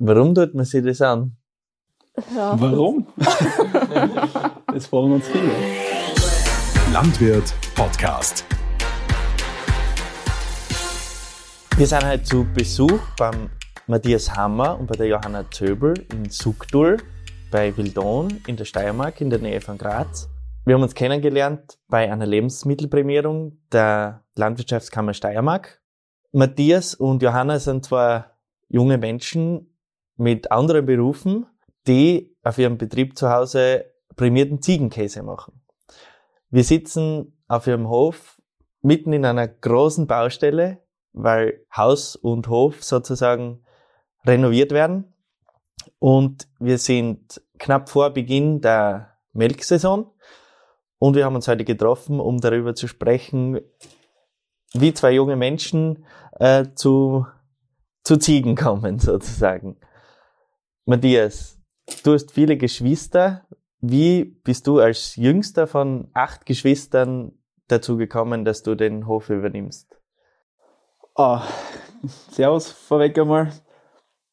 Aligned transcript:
Warum 0.00 0.32
tut 0.32 0.54
man 0.54 0.64
sich 0.64 0.84
das 0.84 1.02
an? 1.02 1.36
Ja. 2.32 2.54
Warum? 2.60 3.04
das 4.72 4.86
fragen 4.86 5.14
uns 5.14 5.26
viele. 5.26 5.50
Landwirt 6.92 7.52
Podcast. 7.74 8.44
Wir 11.76 11.84
sind 11.84 12.06
heute 12.06 12.22
zu 12.22 12.46
Besuch 12.54 13.00
beim 13.18 13.50
Matthias 13.88 14.32
Hammer 14.36 14.78
und 14.78 14.86
bei 14.86 14.94
der 14.94 15.08
Johanna 15.08 15.50
Zöbel 15.50 16.06
in 16.12 16.30
Sugdul 16.30 16.98
bei 17.50 17.76
Wildon 17.76 18.40
in 18.46 18.54
der 18.54 18.66
Steiermark 18.66 19.20
in 19.20 19.30
der 19.30 19.40
Nähe 19.40 19.60
von 19.60 19.78
Graz. 19.78 20.28
Wir 20.64 20.76
haben 20.76 20.82
uns 20.82 20.94
kennengelernt 20.94 21.76
bei 21.88 22.08
einer 22.08 22.26
Lebensmittelprämierung 22.26 23.58
der 23.72 24.22
Landwirtschaftskammer 24.36 25.12
Steiermark. 25.12 25.82
Matthias 26.30 26.94
und 26.94 27.20
Johanna 27.20 27.58
sind 27.58 27.84
zwar 27.84 28.38
junge 28.68 28.96
Menschen 28.96 29.67
mit 30.18 30.52
anderen 30.52 30.84
Berufen, 30.84 31.46
die 31.86 32.36
auf 32.42 32.58
ihrem 32.58 32.76
Betrieb 32.76 33.16
zu 33.16 33.30
Hause 33.30 33.86
prämierten 34.16 34.60
Ziegenkäse 34.60 35.22
machen. 35.22 35.62
Wir 36.50 36.64
sitzen 36.64 37.40
auf 37.46 37.66
ihrem 37.66 37.88
Hof 37.88 38.40
mitten 38.82 39.12
in 39.12 39.24
einer 39.24 39.48
großen 39.48 40.06
Baustelle, 40.06 40.82
weil 41.12 41.64
Haus 41.74 42.16
und 42.16 42.48
Hof 42.48 42.84
sozusagen 42.84 43.64
renoviert 44.26 44.72
werden. 44.72 45.14
Und 45.98 46.48
wir 46.58 46.78
sind 46.78 47.40
knapp 47.58 47.88
vor 47.88 48.10
Beginn 48.10 48.60
der 48.60 49.14
Melksaison 49.32 50.10
und 50.98 51.14
wir 51.14 51.24
haben 51.24 51.36
uns 51.36 51.48
heute 51.48 51.64
getroffen, 51.64 52.20
um 52.20 52.40
darüber 52.40 52.74
zu 52.74 52.88
sprechen, 52.88 53.60
wie 54.74 54.92
zwei 54.92 55.12
junge 55.12 55.36
Menschen 55.36 56.04
äh, 56.32 56.66
zu, 56.74 57.26
zu 58.02 58.16
Ziegen 58.16 58.56
kommen, 58.56 58.98
sozusagen. 58.98 59.76
Matthias, 60.88 61.60
du 62.02 62.14
hast 62.14 62.32
viele 62.32 62.56
Geschwister. 62.56 63.46
Wie 63.82 64.24
bist 64.24 64.66
du 64.66 64.78
als 64.78 65.16
jüngster 65.16 65.66
von 65.66 66.08
acht 66.14 66.46
Geschwistern 66.46 67.32
dazu 67.66 67.98
gekommen, 67.98 68.46
dass 68.46 68.62
du 68.62 68.74
den 68.74 69.06
Hof 69.06 69.28
übernimmst? 69.28 70.00
Ah, 71.14 71.42
servus 72.30 72.70
vorweg 72.70 73.18
einmal. 73.18 73.52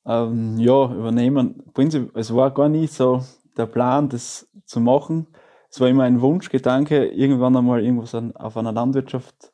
Ähm, 0.06 0.58
ja, 0.58 0.94
übernehmen. 0.94 1.62
Prinzip, 1.74 2.16
es 2.16 2.34
war 2.34 2.52
gar 2.52 2.70
nicht 2.70 2.94
so 2.94 3.22
der 3.58 3.66
Plan, 3.66 4.08
das 4.08 4.48
zu 4.64 4.80
machen. 4.80 5.28
Es 5.70 5.82
war 5.82 5.90
immer 5.90 6.04
ein 6.04 6.22
Wunschgedanke, 6.22 7.08
irgendwann 7.08 7.58
einmal 7.58 7.84
irgendwas 7.84 8.16
an, 8.16 8.34
auf 8.34 8.56
einer 8.56 8.72
Landwirtschaft 8.72 9.52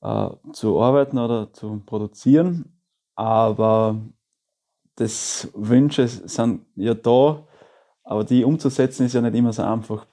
äh, 0.00 0.30
zu 0.54 0.80
arbeiten 0.80 1.18
oder 1.18 1.52
zu 1.52 1.82
produzieren. 1.84 2.80
Aber 3.16 4.00
das 4.96 5.48
Wünsche 5.54 6.06
sind 6.06 6.66
ja 6.76 6.94
da, 6.94 7.46
aber 8.04 8.24
die 8.24 8.44
umzusetzen 8.44 9.06
ist 9.06 9.14
ja 9.14 9.20
nicht 9.20 9.34
immer 9.34 9.52
so 9.52 9.62
einfach. 9.62 10.06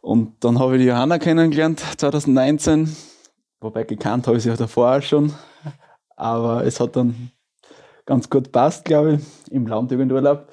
Und 0.00 0.44
dann 0.44 0.58
habe 0.58 0.76
ich 0.76 0.82
die 0.82 0.88
Johanna 0.88 1.18
kennengelernt, 1.18 1.80
2019, 1.96 2.94
wobei 3.60 3.84
gekannt 3.84 4.26
habe 4.26 4.36
ich 4.36 4.42
sie 4.42 4.50
ja 4.50 4.56
davor 4.56 4.96
auch 4.96 5.02
schon. 5.02 5.32
Aber 6.16 6.64
es 6.64 6.78
hat 6.78 6.96
dann 6.96 7.30
ganz 8.06 8.28
gut 8.28 8.52
passt, 8.52 8.84
glaube 8.84 9.14
ich, 9.14 9.52
im 9.52 9.66
Landjugendurlaub. 9.66 10.48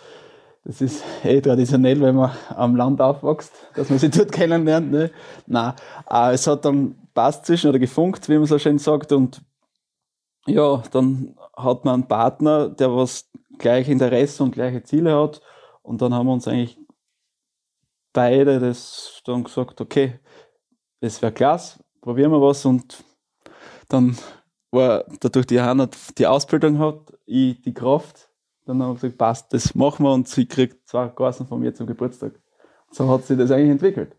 Das 0.64 0.80
ist 0.80 1.04
eh 1.24 1.42
traditionell, 1.42 2.00
wenn 2.02 2.16
man 2.16 2.32
am 2.50 2.76
Land 2.76 3.02
aufwächst, 3.02 3.52
dass 3.76 3.90
man 3.90 4.00
sich 4.00 4.12
dort 4.16 4.32
kennenlernt. 4.32 4.92
Ne? 4.92 5.12
Nein, 5.48 5.74
äh, 6.10 6.34
es 6.34 6.48
hat 6.48 6.66
dann 6.66 6.96
passt 7.14 7.46
zwischen 7.46 7.70
oder 7.70 7.80
gefunkt, 7.80 8.30
wie 8.30 8.38
man 8.38 8.46
so 8.46 8.60
schön 8.60 8.78
sagt. 8.78 9.12
Und 9.12 9.42
ja, 10.46 10.84
dann 10.92 11.36
hat 11.56 11.86
man 11.86 11.96
einen 11.96 12.08
Partner, 12.08 12.70
der 12.70 12.96
was 12.96 13.30
gleiche 13.58 13.92
Interesse 13.92 14.44
und 14.44 14.54
gleiche 14.54 14.84
Ziele 14.84 15.16
hat. 15.16 15.42
Und 15.82 16.02
dann 16.02 16.14
haben 16.14 16.28
wir 16.28 16.34
uns 16.34 16.48
eigentlich 16.48 16.78
beide 18.14 18.60
das 18.60 19.22
dann 19.26 19.44
gesagt, 19.44 19.82
okay, 19.82 20.20
das 21.00 21.22
wäre 21.22 21.32
klasse, 21.32 21.80
probieren 22.02 22.32
wir 22.32 22.42
was. 22.42 22.66
Und 22.66 23.04
dann 23.90 24.18
war 24.72 25.06
dadurch 25.20 25.48
die 25.48 25.56
Johanna 25.56 25.90
die 26.18 26.28
Ausbildung 26.28 26.80
hat, 26.80 27.14
ich 27.26 27.62
die 27.62 27.74
Kraft, 27.74 28.30
dann 28.66 28.82
haben 28.82 28.92
wir 28.92 28.96
gesagt, 28.96 29.18
passt, 29.18 29.54
das 29.54 29.76
machen 29.76 30.06
wir 30.06 30.14
und 30.14 30.28
sie 30.28 30.46
kriegt 30.46 30.88
zwei 30.88 31.08
Gassen 31.08 31.48
von 31.48 31.60
mir 31.60 31.74
zum 31.74 31.88
Geburtstag. 31.88 32.34
So 32.92 33.10
hat 33.10 33.26
sich 33.26 33.38
das 33.38 33.52
eigentlich 33.52 33.72
entwickelt. 33.72 34.16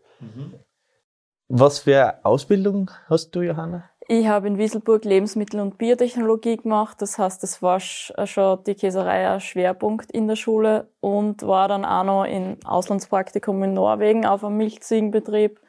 Was 1.47 1.79
für 1.79 2.23
Ausbildung 2.23 2.89
hast 3.07 3.31
du, 3.31 3.41
Johanna? 3.41 3.89
Ich 4.07 4.27
habe 4.27 4.47
in 4.47 4.57
Wieselburg 4.57 5.05
Lebensmittel- 5.05 5.61
und 5.61 5.77
Biotechnologie 5.77 6.57
gemacht. 6.57 7.01
Das 7.01 7.17
heißt, 7.17 7.41
das 7.41 7.61
war 7.61 7.77
sch- 7.77 8.25
schon 8.27 8.63
die 8.65 8.75
Käserei 8.75 9.29
ein 9.29 9.39
Schwerpunkt 9.39 10.11
in 10.11 10.27
der 10.27 10.35
Schule 10.35 10.89
und 10.99 11.41
war 11.43 11.69
dann 11.69 11.85
auch 11.85 12.03
noch 12.03 12.25
in 12.25 12.57
Auslandspraktikum 12.65 13.63
in 13.63 13.73
Norwegen 13.73 14.25
auf 14.25 14.43
einem 14.43 14.57
Milchziegenbetrieb. 14.57 15.61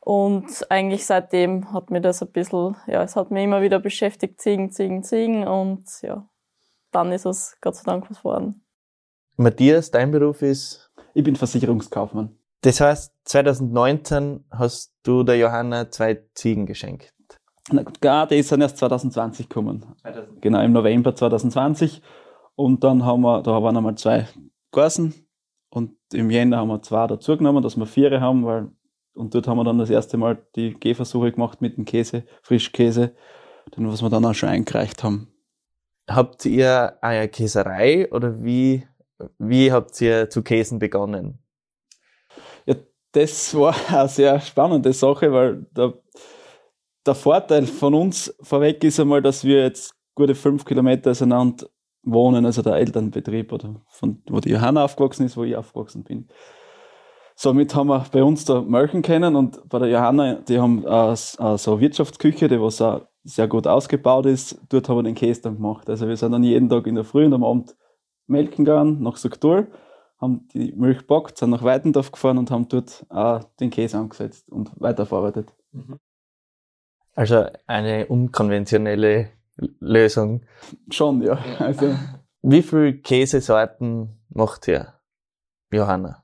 Und 0.00 0.66
eigentlich 0.70 1.06
seitdem 1.06 1.72
hat 1.72 1.90
mir 1.90 2.00
das 2.00 2.22
ein 2.22 2.30
bisschen, 2.32 2.76
ja, 2.86 3.02
es 3.02 3.14
hat 3.16 3.30
mich 3.30 3.44
immer 3.44 3.62
wieder 3.62 3.78
beschäftigt, 3.78 4.40
Ziegen, 4.40 4.70
Ziegen, 4.72 5.02
Ziegen. 5.04 5.46
Und 5.46 5.84
ja, 6.02 6.28
dann 6.90 7.12
ist 7.12 7.24
es 7.26 7.56
Gott 7.60 7.76
sei 7.76 7.82
Dank 7.84 8.10
was 8.10 8.18
geworden. 8.18 8.64
Matthias, 9.36 9.90
dein 9.92 10.10
Beruf 10.10 10.42
ist, 10.42 10.90
Ich 11.14 11.22
bin 11.24 11.36
Versicherungskaufmann. 11.36 12.36
das 12.62 12.80
heißt, 12.80 13.12
2019 13.24 14.44
hast 14.50 14.92
du 15.04 15.22
der 15.22 15.36
Johanna 15.38 15.90
zwei 15.90 16.22
Ziegen 16.34 16.66
geschenkt. 16.66 17.12
Na 17.70 18.26
die 18.26 18.42
sind 18.42 18.60
erst 18.60 18.78
2020 18.78 19.48
gekommen. 19.48 19.84
Genau, 20.40 20.60
im 20.62 20.72
November 20.72 21.14
2020. 21.14 22.00
Und 22.54 22.84
dann 22.84 23.04
haben 23.04 23.22
wir, 23.22 23.42
da 23.42 23.62
waren 23.62 23.76
einmal 23.76 23.96
zwei 23.96 24.28
Gassen. 24.72 25.14
Und 25.70 25.96
im 26.12 26.30
Jänner 26.30 26.58
haben 26.58 26.68
wir 26.68 26.82
zwei 26.82 27.06
dazugenommen, 27.06 27.62
dass 27.62 27.76
wir 27.76 27.86
vier 27.86 28.20
haben, 28.20 28.44
weil, 28.46 28.70
und 29.14 29.34
dort 29.34 29.48
haben 29.48 29.58
wir 29.58 29.64
dann 29.64 29.78
das 29.78 29.90
erste 29.90 30.16
Mal 30.16 30.38
die 30.54 30.74
Gehversuche 30.74 31.32
gemacht 31.32 31.60
mit 31.60 31.76
dem 31.76 31.84
Käse, 31.84 32.24
Frischkäse, 32.42 33.14
den 33.76 33.88
was 33.88 34.02
wir 34.02 34.10
dann 34.10 34.24
auch 34.24 34.34
schon 34.34 34.48
eingereicht 34.48 35.02
haben. 35.02 35.28
Habt 36.08 36.46
ihr 36.46 36.96
eine 37.02 37.28
Käserei 37.28 38.10
oder 38.12 38.42
wie, 38.42 38.86
wie 39.38 39.72
habt 39.72 40.00
ihr 40.00 40.30
zu 40.30 40.42
Käsen 40.42 40.78
begonnen? 40.78 41.40
Ja, 42.64 42.76
das 43.12 43.54
war 43.54 43.74
eine 43.88 44.08
sehr 44.08 44.40
spannende 44.40 44.92
Sache, 44.92 45.32
weil 45.32 45.66
der, 45.76 45.94
der 47.06 47.14
Vorteil 47.14 47.66
von 47.66 47.94
uns 47.94 48.34
vorweg 48.40 48.82
ist 48.84 48.98
einmal, 48.98 49.22
dass 49.22 49.44
wir 49.44 49.62
jetzt 49.62 49.94
gute 50.14 50.34
fünf 50.34 50.64
Kilometer 50.64 51.12
auseinander 51.12 51.66
wohnen, 52.02 52.44
also 52.46 52.62
der 52.62 52.74
Elternbetrieb, 52.74 53.52
oder 53.52 53.82
von, 53.88 54.22
wo 54.28 54.40
die 54.40 54.50
Johanna 54.50 54.84
aufgewachsen 54.84 55.26
ist, 55.26 55.36
wo 55.36 55.44
ich 55.44 55.56
aufgewachsen 55.56 56.04
bin. 56.04 56.28
Somit 57.34 57.74
haben 57.74 57.88
wir 57.88 58.06
bei 58.10 58.22
uns 58.22 58.44
da 58.46 58.62
Melken 58.62 59.02
kennen 59.02 59.36
und 59.36 59.68
bei 59.68 59.78
der 59.78 59.88
Johanna, 59.88 60.36
die 60.36 60.58
haben 60.58 60.84
äh, 60.86 61.14
so 61.14 61.72
eine 61.72 61.80
Wirtschaftsküche, 61.80 62.48
die 62.48 62.60
was 62.60 62.80
auch 62.80 63.02
sehr 63.24 63.46
gut 63.46 63.66
ausgebaut 63.66 64.24
ist. 64.24 64.58
Dort 64.70 64.88
haben 64.88 64.98
wir 64.98 65.02
den 65.02 65.14
Käse 65.14 65.42
dann 65.42 65.56
gemacht. 65.56 65.90
Also 65.90 66.08
wir 66.08 66.16
sind 66.16 66.32
dann 66.32 66.42
jeden 66.42 66.68
Tag 66.70 66.86
in 66.86 66.94
der 66.94 67.04
Früh 67.04 67.26
und 67.26 67.34
am 67.34 67.44
Abend 67.44 67.76
melken 68.26 68.64
gegangen, 68.64 69.02
nach 69.02 69.18
Suktur, 69.18 69.66
haben 70.18 70.48
die 70.54 70.72
Milch 70.72 70.98
gepackt, 70.98 71.36
sind 71.36 71.50
nach 71.50 71.62
Weitendorf 71.62 72.10
gefahren 72.10 72.38
und 72.38 72.50
haben 72.50 72.68
dort 72.68 73.04
auch 73.10 73.44
den 73.60 73.70
Käse 73.70 73.98
angesetzt 73.98 74.48
und 74.48 74.70
weiterverarbeitet. 74.76 75.52
Also 77.16 77.46
eine 77.66 78.06
unkonventionelle 78.06 79.30
Lösung. 79.80 80.42
Schon, 80.90 81.22
ja. 81.22 81.38
Also, 81.58 81.96
Wie 82.42 82.62
viel 82.62 83.00
Käsesorten 83.00 84.20
macht 84.28 84.68
ihr, 84.68 84.92
Johanna? 85.72 86.22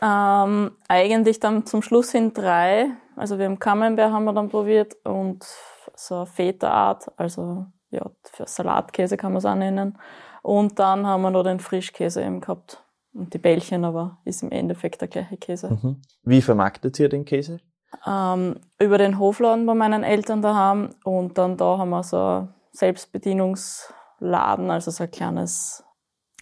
Ähm, 0.00 0.72
eigentlich 0.88 1.40
dann 1.40 1.66
zum 1.66 1.82
Schluss 1.82 2.12
hin 2.12 2.32
drei. 2.32 2.90
Also 3.16 3.38
wir 3.38 3.46
haben 3.46 3.58
Camembert 3.58 4.12
haben 4.12 4.24
wir 4.24 4.34
dann 4.34 4.50
probiert 4.50 4.94
und 5.04 5.44
so 5.94 6.16
eine 6.16 6.26
Feta-Art, 6.26 7.10
also 7.16 7.66
ja, 7.90 8.10
für 8.22 8.46
Salatkäse 8.46 9.16
kann 9.16 9.32
man 9.32 9.38
es 9.38 9.46
auch 9.46 9.54
nennen. 9.54 9.98
Und 10.42 10.78
dann 10.78 11.06
haben 11.06 11.22
wir 11.22 11.30
noch 11.30 11.44
den 11.44 11.60
Frischkäse 11.60 12.22
eben 12.22 12.40
gehabt. 12.40 12.84
Und 13.14 13.32
die 13.32 13.38
Bällchen 13.38 13.84
aber 13.84 14.18
ist 14.24 14.42
im 14.42 14.50
Endeffekt 14.50 15.00
der 15.00 15.08
gleiche 15.08 15.38
Käse. 15.38 15.70
Mhm. 15.70 16.02
Wie 16.22 16.42
vermarktet 16.42 17.00
ihr 17.00 17.08
den 17.08 17.24
Käse? 17.24 17.60
Ähm, 18.06 18.60
über 18.78 18.98
den 18.98 19.18
Hofladen 19.18 19.66
bei 19.66 19.74
meinen 19.74 20.04
Eltern 20.04 20.42
daheim 20.42 20.90
und 21.04 21.38
dann 21.38 21.56
da 21.56 21.78
haben 21.78 21.90
wir 21.90 22.02
so 22.02 22.18
ein 22.18 22.54
Selbstbedienungsladen, 22.72 24.70
also 24.70 24.90
so 24.90 25.04
ein 25.04 25.10
kleines 25.10 25.84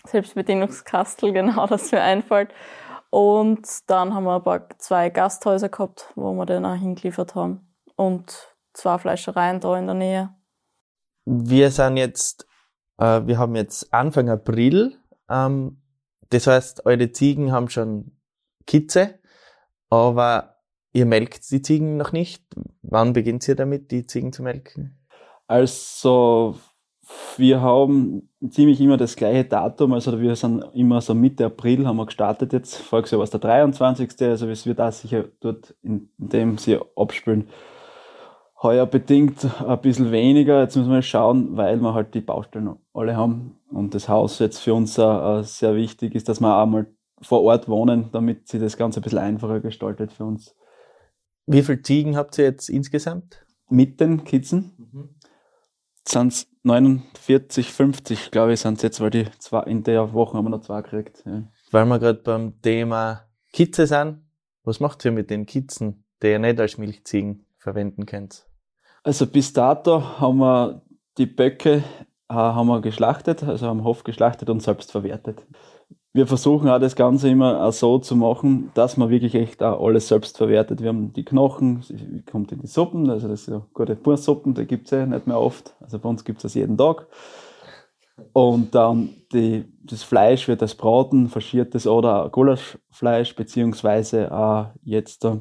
Selbstbedienungskastel, 0.06 1.32
genau, 1.34 1.66
das 1.66 1.92
mir 1.92 2.02
einfällt. 2.02 2.52
Und 3.10 3.88
dann 3.88 4.12
haben 4.12 4.24
wir 4.24 4.36
ein 4.36 4.42
paar, 4.42 4.68
zwei 4.78 5.08
Gasthäuser 5.08 5.68
gehabt, 5.68 6.10
wo 6.16 6.32
wir 6.32 6.46
den 6.46 6.66
auch 6.66 6.74
hingeliefert 6.74 7.34
haben. 7.36 7.72
Und 7.94 8.56
zwei 8.72 8.98
Fleischereien 8.98 9.60
da 9.60 9.78
in 9.78 9.86
der 9.86 9.94
Nähe. 9.94 10.34
Wir 11.24 11.70
sind 11.70 11.96
jetzt, 11.96 12.46
äh, 12.98 13.22
wir 13.24 13.38
haben 13.38 13.54
jetzt 13.54 13.94
Anfang 13.94 14.28
April. 14.28 14.98
Ähm, 15.30 15.80
das 16.30 16.48
heißt, 16.48 16.86
eure 16.86 17.12
Ziegen 17.12 17.52
haben 17.52 17.68
schon 17.68 18.18
Kitze, 18.66 19.20
aber 19.90 20.53
ihr 20.94 21.04
melkt 21.04 21.50
die 21.50 21.60
Ziegen 21.60 21.98
noch 21.98 22.12
nicht. 22.12 22.42
Wann 22.82 23.12
beginnt 23.12 23.46
ihr 23.46 23.56
damit, 23.56 23.90
die 23.90 24.06
Ziegen 24.06 24.32
zu 24.32 24.42
melken? 24.42 24.96
Also 25.46 26.56
wir 27.36 27.60
haben 27.60 28.30
ziemlich 28.48 28.80
immer 28.80 28.96
das 28.96 29.16
gleiche 29.16 29.44
Datum, 29.44 29.92
also 29.92 30.18
wir 30.18 30.36
sind 30.36 30.64
immer 30.72 31.02
so 31.02 31.14
Mitte 31.14 31.44
April 31.46 31.86
haben 31.86 31.96
wir 31.96 32.06
gestartet 32.06 32.54
jetzt, 32.54 32.76
voriges 32.76 33.10
Jahr 33.10 33.18
war 33.18 33.24
es 33.24 33.30
der 33.30 33.40
23. 33.40 34.10
Also 34.22 34.48
es 34.48 34.64
wird 34.64 34.80
auch 34.80 34.92
sicher 34.92 35.24
dort 35.40 35.74
in, 35.82 36.08
dem 36.16 36.56
sie 36.56 36.78
abspielen. 36.96 37.48
Heuer 38.62 38.86
bedingt 38.86 39.46
ein 39.66 39.80
bisschen 39.82 40.10
weniger, 40.12 40.62
jetzt 40.62 40.76
müssen 40.76 40.92
wir 40.92 41.02
schauen, 41.02 41.56
weil 41.58 41.76
wir 41.76 41.92
halt 41.92 42.14
die 42.14 42.22
Baustellen 42.22 42.76
alle 42.94 43.16
haben 43.16 43.58
und 43.70 43.94
das 43.94 44.08
Haus 44.08 44.38
jetzt 44.38 44.60
für 44.60 44.72
uns 44.72 44.98
uh, 44.98 45.42
sehr 45.42 45.76
wichtig 45.76 46.14
ist, 46.14 46.30
dass 46.30 46.40
wir 46.40 46.56
auch 46.56 46.64
mal 46.64 46.86
vor 47.20 47.42
Ort 47.42 47.68
wohnen, 47.68 48.08
damit 48.12 48.48
sich 48.48 48.60
das 48.60 48.78
Ganze 48.78 49.00
ein 49.00 49.02
bisschen 49.02 49.18
einfacher 49.18 49.60
gestaltet 49.60 50.12
für 50.12 50.24
uns. 50.24 50.54
Wie 51.46 51.62
viele 51.62 51.82
Ziegen 51.82 52.16
habt 52.16 52.38
ihr 52.38 52.44
jetzt 52.44 52.68
insgesamt? 52.68 53.44
Mit 53.68 54.00
den 54.00 54.24
Kitzen 54.24 54.72
mhm. 54.78 55.08
sind 56.06 56.32
es 56.32 56.46
49, 56.62 57.72
50, 57.72 58.30
glaube 58.30 58.54
ich, 58.54 58.60
sind 58.60 58.76
es 58.76 58.82
jetzt, 58.82 59.00
weil 59.00 59.10
die 59.10 59.26
zwei, 59.38 59.62
in 59.64 59.82
der 59.82 60.12
Woche 60.12 60.36
haben 60.36 60.46
wir 60.46 60.50
noch 60.50 60.62
zwei 60.62 60.80
gekriegt. 60.82 61.22
Ja. 61.26 61.42
Weil 61.70 61.86
wir 61.86 61.98
gerade 61.98 62.20
beim 62.20 62.60
Thema 62.62 63.24
Kitze 63.52 63.86
sind, 63.86 64.22
was 64.62 64.80
macht 64.80 65.04
ihr 65.04 65.12
mit 65.12 65.30
den 65.30 65.44
Kitzen, 65.44 66.04
die 66.22 66.28
ihr 66.28 66.38
nicht 66.38 66.58
als 66.58 66.78
Milchziegen 66.78 67.44
verwenden 67.58 68.06
könnt? 68.06 68.46
Also 69.02 69.26
bis 69.26 69.52
dato 69.52 70.20
haben 70.20 70.38
wir 70.38 70.82
die 71.18 71.26
Böcke 71.26 71.84
äh, 72.28 72.34
haben 72.34 72.68
wir 72.68 72.80
geschlachtet, 72.80 73.42
also 73.42 73.68
am 73.68 73.84
Hof 73.84 74.04
geschlachtet 74.04 74.48
und 74.48 74.60
selbst 74.60 74.90
verwertet 74.90 75.42
wir 76.14 76.28
versuchen 76.28 76.68
auch 76.68 76.78
das 76.78 76.94
Ganze 76.94 77.28
immer 77.28 77.70
so 77.72 77.98
zu 77.98 78.14
machen, 78.14 78.70
dass 78.74 78.96
man 78.96 79.10
wirklich 79.10 79.34
echt 79.34 79.60
auch 79.64 79.84
alles 79.84 80.06
selbst 80.06 80.38
verwertet. 80.38 80.80
Wir 80.80 80.90
haben 80.90 81.12
die 81.12 81.24
Knochen, 81.24 81.84
kommt 82.30 82.52
in 82.52 82.60
die 82.60 82.68
Suppen, 82.68 83.10
also 83.10 83.26
das 83.26 83.44
sind 83.44 83.54
ja 83.54 83.66
gute 83.74 83.96
Pursuppen, 83.96 84.54
die 84.54 84.64
gibt 84.64 84.86
es 84.86 84.92
ja 84.92 85.06
nicht 85.06 85.26
mehr 85.26 85.40
oft. 85.40 85.74
Also 85.80 85.98
bei 85.98 86.08
uns 86.08 86.24
gibt 86.24 86.38
es 86.38 86.42
das 86.44 86.54
jeden 86.54 86.78
Tag. 86.78 87.08
Und 88.32 88.76
dann 88.76 89.10
die, 89.32 89.64
das 89.82 90.04
Fleisch 90.04 90.46
wird 90.46 90.62
als 90.62 90.76
Braten, 90.76 91.28
faschiertes 91.28 91.88
oder 91.88 92.30
Gulaschfleisch, 92.30 93.34
beziehungsweise 93.34 94.32
auch 94.32 94.68
jetzt, 94.84 95.24
äh, 95.24 95.40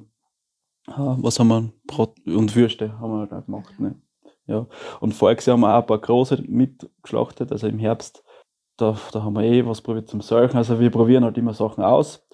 was 0.87 1.39
haben 1.39 1.49
wir, 1.49 1.71
Brot 1.85 2.15
und 2.25 2.55
Würste 2.55 2.99
haben 2.99 3.11
wir 3.11 3.27
da 3.27 3.41
gemacht. 3.41 3.79
Ne? 3.79 4.01
Ja. 4.47 4.65
Und 5.01 5.13
voriges 5.13 5.45
Jahr 5.45 5.55
haben 5.55 5.61
wir 5.61 5.75
auch 5.75 5.81
ein 5.81 5.85
paar 5.85 5.99
große 5.99 6.43
mitgeschlachtet, 6.47 7.51
also 7.51 7.67
im 7.67 7.77
Herbst 7.77 8.23
da, 8.77 8.97
da 9.11 9.23
haben 9.23 9.33
wir 9.33 9.43
eh 9.43 9.65
was 9.65 9.81
probiert 9.81 10.09
zum 10.09 10.21
Salchen. 10.21 10.57
Also 10.57 10.79
wir 10.79 10.89
probieren 10.89 11.23
halt 11.23 11.37
immer 11.37 11.53
Sachen 11.53 11.83
aus 11.83 12.25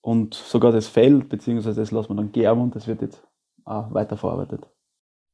und 0.00 0.34
sogar 0.34 0.72
das 0.72 0.88
Fell, 0.88 1.20
beziehungsweise 1.20 1.80
das 1.80 1.90
lassen 1.90 2.10
wir 2.10 2.16
dann 2.16 2.32
gärmen 2.32 2.62
und 2.62 2.76
das 2.76 2.86
wird 2.86 3.02
jetzt 3.02 3.22
auch 3.64 3.92
weiterverarbeitet. 3.92 4.68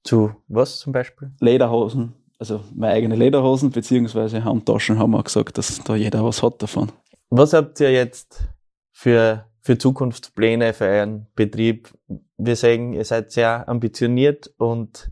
Zu 0.05 0.33
was 0.49 0.79
zum 0.79 0.93
Beispiel? 0.93 1.33
Lederhosen, 1.41 2.15
also 2.39 2.61
meine 2.75 2.95
eigene 2.95 3.17
Lederhosen, 3.17 3.71
beziehungsweise 3.71 4.45
Handtaschen 4.45 4.99
haben 4.99 5.13
wir 5.13 5.23
gesagt, 5.23 5.59
dass 5.59 5.83
da 5.83 5.97
jeder 5.97 6.25
was 6.25 6.43
hat 6.43 6.63
davon. 6.63 6.93
Was 7.31 7.53
habt 7.53 7.81
ihr 7.81 7.93
jetzt 7.93 8.49
für, 8.93 9.47
für 9.61 9.77
Zukunftspläne 9.77 10.73
für 10.73 10.87
euren 10.87 11.27
Betrieb? 11.35 11.93
Wir 12.37 12.57
sagen, 12.57 12.93
ihr 12.93 13.05
seid 13.05 13.33
sehr 13.33 13.69
ambitioniert 13.69 14.53
und 14.59 15.11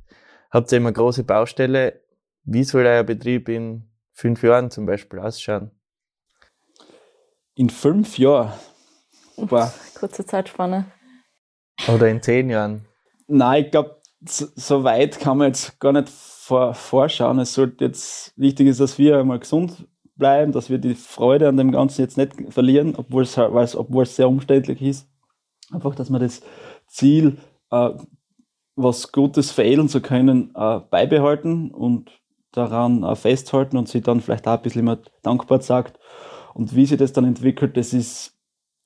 habt 0.51 0.71
ihr 0.73 0.79
immer 0.79 0.93
große 0.93 1.25
Baustelle. 1.25 2.01
Wie 2.45 2.65
soll 2.65 2.87
euer 2.87 3.03
Betrieb 3.03 3.49
in 3.49 3.89
fünf 4.17 4.43
Jahren 4.43 4.71
zum 4.71 4.87
Beispiel 4.87 5.19
ausschauen? 5.19 5.71
In 7.55 7.71
fünf 7.71 8.19
Jahren? 8.19 8.53
Boah. 9.37 9.73
Kurze 9.95 10.25
Zeitspanne. 10.25 10.87
Oder 11.87 12.09
in 12.09 12.23
zehn 12.23 12.49
Jahren? 12.49 12.87
Nein, 13.29 13.65
ich 13.67 13.71
glaube, 13.71 14.01
so, 14.21 14.83
weit 14.83 15.21
kann 15.21 15.39
man 15.39 15.49
jetzt 15.49 15.79
gar 15.79 15.93
nicht 15.93 16.09
vor, 16.09 16.75
vorschauen. 16.75 17.39
Es 17.39 17.53
sollte 17.53 17.85
jetzt 17.85 18.33
wichtig 18.37 18.69
ist, 18.69 18.81
dass 18.81 18.99
wir 18.99 19.19
einmal 19.19 19.39
gesund 19.39 19.87
bleiben, 20.17 20.53
dass 20.53 20.71
wir 20.71 20.79
die 20.79 20.95
Freude 20.95 21.49
an 21.49 21.59
dem 21.59 21.71
Ganzen 21.71 22.01
jetzt 22.01 22.17
nicht 22.17 22.33
verlieren, 22.49 22.95
obwohl 22.97 23.23
es, 23.23 23.37
obwohl 23.37 24.05
es 24.05 24.17
sehr 24.17 24.29
umständlich 24.29 24.81
ist. 24.81 25.09
Einfach, 25.71 25.95
dass 25.95 26.11
wir 26.11 26.19
das 26.19 26.41
Ziel, 26.87 27.37
äh, 27.71 27.91
was 28.77 29.13
Gutes 29.13 29.51
veredeln 29.51 29.91
zu 29.91 30.01
können, 30.01 30.53
äh, 30.55 30.81
beibehalten 30.91 31.71
und 31.71 32.11
daran 32.57 33.03
äh, 33.03 33.15
festhalten 33.15 33.77
und 33.77 33.89
sie 33.89 34.01
dann 34.01 34.21
vielleicht 34.21 34.47
auch 34.49 34.57
ein 34.57 34.63
bisschen 34.63 34.81
immer 34.81 34.99
dankbar 35.23 35.61
sagt. 35.61 35.99
Und 36.55 36.75
wie 36.75 36.87
sich 36.87 36.99
das 36.99 37.13
dann 37.13 37.25
entwickelt, 37.25 37.77
das 37.77 37.93
ist, 37.93 38.35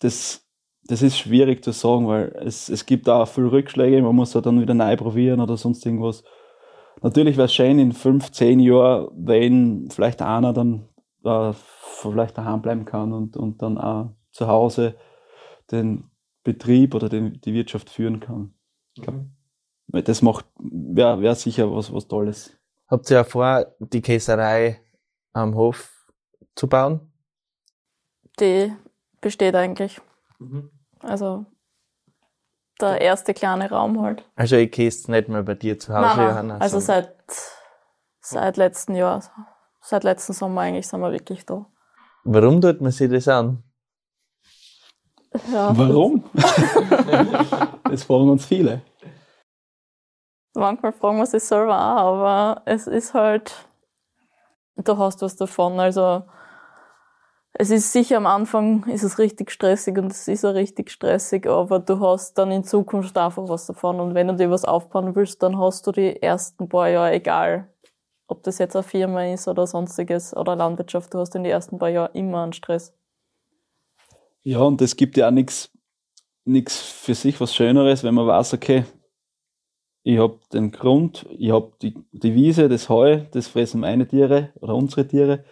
das, 0.00 0.46
das 0.84 1.02
ist 1.02 1.18
schwierig 1.18 1.62
zu 1.62 1.72
sagen, 1.72 2.08
weil 2.08 2.32
es, 2.44 2.68
es 2.68 2.84
gibt 2.84 3.08
auch 3.08 3.26
viele 3.26 3.52
Rückschläge, 3.52 4.02
man 4.02 4.16
muss 4.16 4.32
da 4.32 4.40
dann 4.40 4.60
wieder 4.60 4.74
neu 4.74 4.96
probieren 4.96 5.40
oder 5.40 5.56
sonst 5.56 5.86
irgendwas. 5.86 6.24
Natürlich 7.02 7.36
wäre 7.36 7.46
es 7.46 7.54
schön 7.54 7.78
in 7.78 7.92
fünf, 7.92 8.32
zehn 8.32 8.60
Jahren, 8.60 9.08
wenn 9.14 9.88
vielleicht 9.90 10.20
einer 10.20 10.52
dann 10.52 10.88
äh, 11.24 11.52
vielleicht 11.52 12.36
daheim 12.36 12.62
bleiben 12.62 12.84
kann 12.84 13.12
und, 13.12 13.36
und 13.36 13.62
dann 13.62 13.78
auch 13.78 14.10
zu 14.32 14.48
Hause 14.48 14.96
den 15.70 16.10
Betrieb 16.42 16.94
oder 16.94 17.08
den, 17.08 17.40
die 17.40 17.54
Wirtschaft 17.54 17.90
führen 17.90 18.20
kann. 18.20 18.54
Ich 18.94 19.02
glaube, 19.02 19.26
mhm. 19.88 20.04
das 20.04 20.22
macht, 20.22 20.46
wäre 20.58 21.20
wär 21.20 21.34
sicher 21.34 21.72
was, 21.72 21.92
was 21.92 22.08
Tolles. 22.08 22.59
Habt 22.90 23.08
ihr 23.10 23.18
ja 23.18 23.24
vor, 23.24 23.66
die 23.78 24.02
Käserei 24.02 24.80
am 25.32 25.54
Hof 25.54 26.10
zu 26.56 26.68
bauen? 26.68 27.12
Die 28.40 28.74
besteht 29.20 29.54
eigentlich. 29.54 30.00
Mhm. 30.40 30.70
Also 30.98 31.46
der 32.80 33.00
erste 33.00 33.32
kleine 33.32 33.70
Raum 33.70 34.00
halt. 34.02 34.24
Also 34.34 34.56
ich 34.56 34.72
käst 34.72 35.08
nicht 35.08 35.28
mehr 35.28 35.42
bei 35.42 35.54
dir 35.54 35.78
zu 35.78 35.92
Hause, 35.92 36.00
nein, 36.00 36.16
nein. 36.16 36.28
Johanna? 36.28 36.58
Also 36.58 36.80
seit, 36.80 37.14
seit 38.20 38.56
letzten 38.56 38.96
Jahr, 38.96 39.22
seit 39.80 40.02
letzten 40.02 40.32
Sommer 40.32 40.62
eigentlich 40.62 40.88
sind 40.88 41.00
wir 41.00 41.12
wirklich 41.12 41.46
da. 41.46 41.66
Warum 42.24 42.60
tut 42.60 42.80
man 42.80 42.90
sich 42.90 43.10
das 43.10 43.28
an? 43.28 43.62
Ja, 45.52 45.76
Warum? 45.76 46.24
das 47.84 48.02
fragen 48.02 48.30
uns 48.30 48.46
viele. 48.46 48.82
Manchmal 50.54 50.92
fragen 50.92 51.18
wir 51.18 51.26
sich 51.26 51.44
selber 51.44 51.74
auch, 51.74 52.16
aber 52.16 52.62
es 52.64 52.86
ist 52.86 53.14
halt, 53.14 53.68
du 54.76 54.98
hast 54.98 55.22
was 55.22 55.36
davon. 55.36 55.78
Also 55.78 56.24
es 57.52 57.70
ist 57.70 57.92
sicher 57.92 58.16
am 58.16 58.26
Anfang 58.26 58.84
ist 58.88 59.02
es 59.02 59.18
richtig 59.18 59.50
stressig 59.50 59.98
und 59.98 60.10
es 60.10 60.26
ist 60.28 60.44
auch 60.44 60.54
richtig 60.54 60.90
stressig, 60.90 61.46
aber 61.46 61.78
du 61.78 62.00
hast 62.00 62.38
dann 62.38 62.50
in 62.50 62.64
Zukunft 62.64 63.16
einfach 63.18 63.48
was 63.48 63.66
davon. 63.66 64.00
Und 64.00 64.14
wenn 64.14 64.28
du 64.28 64.36
dir 64.36 64.50
was 64.50 64.64
aufbauen 64.64 65.14
willst, 65.14 65.42
dann 65.42 65.58
hast 65.58 65.86
du 65.86 65.92
die 65.92 66.20
ersten 66.22 66.68
paar 66.68 66.88
Jahre, 66.88 67.12
egal 67.12 67.68
ob 68.26 68.42
das 68.44 68.58
jetzt 68.58 68.76
eine 68.76 68.84
Firma 68.84 69.26
ist 69.26 69.48
oder 69.48 69.66
sonstiges 69.66 70.36
oder 70.36 70.54
Landwirtschaft, 70.54 71.12
du 71.12 71.18
hast 71.18 71.34
in 71.34 71.42
den 71.42 71.52
ersten 71.52 71.78
paar 71.78 71.88
Jahren 71.88 72.14
immer 72.14 72.44
einen 72.44 72.52
Stress. 72.52 72.94
Ja, 74.42 74.60
und 74.60 74.80
es 74.80 74.96
gibt 74.96 75.16
ja 75.16 75.28
auch 75.28 75.32
nichts 75.32 76.76
für 76.76 77.14
sich 77.14 77.40
was 77.40 77.54
Schöneres, 77.54 78.04
wenn 78.04 78.14
man 78.14 78.26
weiß, 78.26 78.54
okay, 78.54 78.84
ich 80.02 80.18
habe 80.18 80.40
den 80.52 80.70
Grund, 80.70 81.26
ich 81.30 81.50
habe 81.50 81.72
die, 81.82 81.94
die 82.12 82.34
Wiese, 82.34 82.68
das 82.68 82.88
Heu, 82.88 83.22
das 83.32 83.48
fressen 83.48 83.80
meine 83.80 84.08
Tiere 84.08 84.50
oder 84.60 84.74
unsere 84.74 85.06
Tiere. 85.06 85.44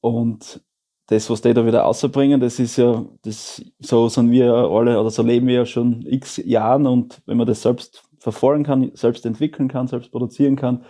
Und 0.00 0.62
das, 1.06 1.30
was 1.30 1.40
die 1.42 1.54
da 1.54 1.66
wieder 1.66 1.80
rausbringen, 1.80 2.40
das 2.40 2.58
ist 2.58 2.76
ja, 2.76 3.04
das, 3.22 3.62
so 3.78 4.08
sind 4.08 4.30
wir 4.30 4.52
alle, 4.52 5.00
oder 5.00 5.10
so 5.10 5.22
leben 5.22 5.46
wir 5.46 5.54
ja 5.54 5.66
schon 5.66 6.04
x 6.06 6.36
Jahren. 6.44 6.86
Und 6.86 7.22
wenn 7.26 7.38
man 7.38 7.46
das 7.46 7.62
selbst 7.62 8.04
verfolgen 8.18 8.64
kann, 8.64 8.90
selbst 8.94 9.24
entwickeln 9.26 9.68
kann, 9.68 9.86
selbst 9.86 10.10
produzieren 10.12 10.56
kann, 10.56 10.84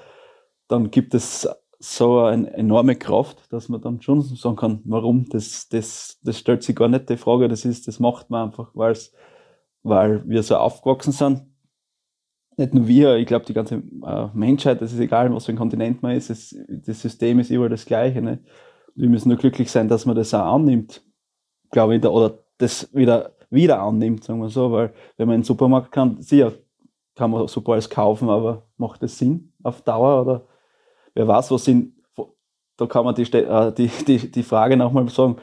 dann 0.69 0.90
gibt 0.90 1.14
es 1.14 1.49
so 1.78 2.21
eine 2.21 2.52
enorme 2.54 2.97
Kraft, 2.97 3.52
dass 3.52 3.69
man 3.69 3.83
dann 3.83 4.00
schon 4.00 4.23
sagen 4.23 4.57
kann, 4.57 4.81
warum, 4.85 5.28
das, 5.28 5.69
das, 5.69 6.19
das 6.23 6.38
stellt 6.38 6.62
sich 6.62 6.75
gar 6.75 6.88
nicht 6.88 7.11
die 7.11 7.16
Frage, 7.16 7.49
das 7.49 7.64
ist, 7.64 7.87
das 7.87 8.00
macht 8.00 8.31
man 8.31 8.49
einfach, 8.49 8.71
weil 8.75 10.28
wir 10.28 10.43
so 10.43 10.57
aufgewachsen 10.57 11.12
sind 11.12 11.53
nicht 12.56 12.75
nur 12.75 12.87
wir, 12.87 13.16
ich 13.16 13.26
glaube 13.26 13.44
die 13.44 13.54
ganze 13.54 13.76
äh, 13.76 14.26
Menschheit, 14.34 14.80
das 14.80 14.92
ist 14.92 15.00
egal, 15.00 15.32
was 15.34 15.46
für 15.46 15.52
ein 15.52 15.58
Kontinent 15.58 16.02
man 16.02 16.16
ist, 16.16 16.30
das, 16.30 16.54
das 16.68 17.00
System 17.00 17.38
ist 17.38 17.50
überall 17.50 17.70
das 17.70 17.84
gleiche. 17.84 18.23
Ne? 18.23 18.38
Wir 18.94 19.08
müssen 19.08 19.28
nur 19.28 19.38
glücklich 19.38 19.70
sein, 19.70 19.88
dass 19.88 20.06
man 20.06 20.16
das 20.16 20.34
auch 20.34 20.54
annimmt, 20.54 21.02
glaube 21.70 21.96
ich, 21.96 22.04
oder 22.04 22.38
das 22.58 22.88
wieder, 22.94 23.32
wieder 23.50 23.80
annimmt, 23.80 24.25
sagen 24.25 24.40
wir 24.40 24.49
so, 24.49 24.70
weil 24.70 24.92
wenn 25.16 25.26
man 25.26 25.37
in 25.37 25.40
den 25.40 25.46
Supermarkt 25.46 25.92
kann, 25.92 26.20
sicher 26.23 26.52
kann 27.14 27.30
man 27.30 27.46
super 27.49 27.73
alles 27.73 27.90
kaufen, 27.90 28.28
aber 28.28 28.66
macht 28.76 29.02
das 29.02 29.18
Sinn 29.18 29.52
auf 29.62 29.82
Dauer 29.82 30.23
oder 30.23 30.46
wer 31.14 31.28
weiß, 31.28 31.50
was 31.50 31.64
sind, 31.64 31.94
da 32.76 32.87
kann 32.87 33.04
man 33.04 33.14
die, 33.14 33.23
äh, 33.23 33.73
die, 33.73 33.88
die, 34.06 34.30
die 34.30 34.42
Frage 34.42 34.76
nochmal 34.76 35.08
sagen, 35.08 35.37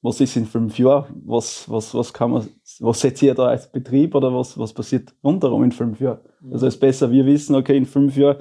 was 0.00 0.20
ist 0.20 0.36
in 0.36 0.46
fünf 0.46 0.78
Jahren, 0.78 1.22
was, 1.24 1.68
was, 1.68 1.94
was 1.94 2.12
kann 2.12 2.30
man, 2.30 2.48
was 2.80 3.00
setzt 3.00 3.22
ihr 3.22 3.34
da 3.34 3.46
als 3.46 3.70
Betrieb 3.70 4.14
oder 4.14 4.32
was, 4.32 4.56
was 4.56 4.72
passiert 4.72 5.14
rundherum 5.24 5.64
in 5.64 5.72
fünf 5.72 6.00
Jahren? 6.00 6.20
Mhm. 6.40 6.52
Also 6.52 6.66
es 6.66 6.74
ist 6.74 6.80
besser, 6.80 7.10
wir 7.10 7.26
wissen, 7.26 7.56
okay, 7.56 7.76
in 7.76 7.86
fünf 7.86 8.16
Jahren, 8.16 8.38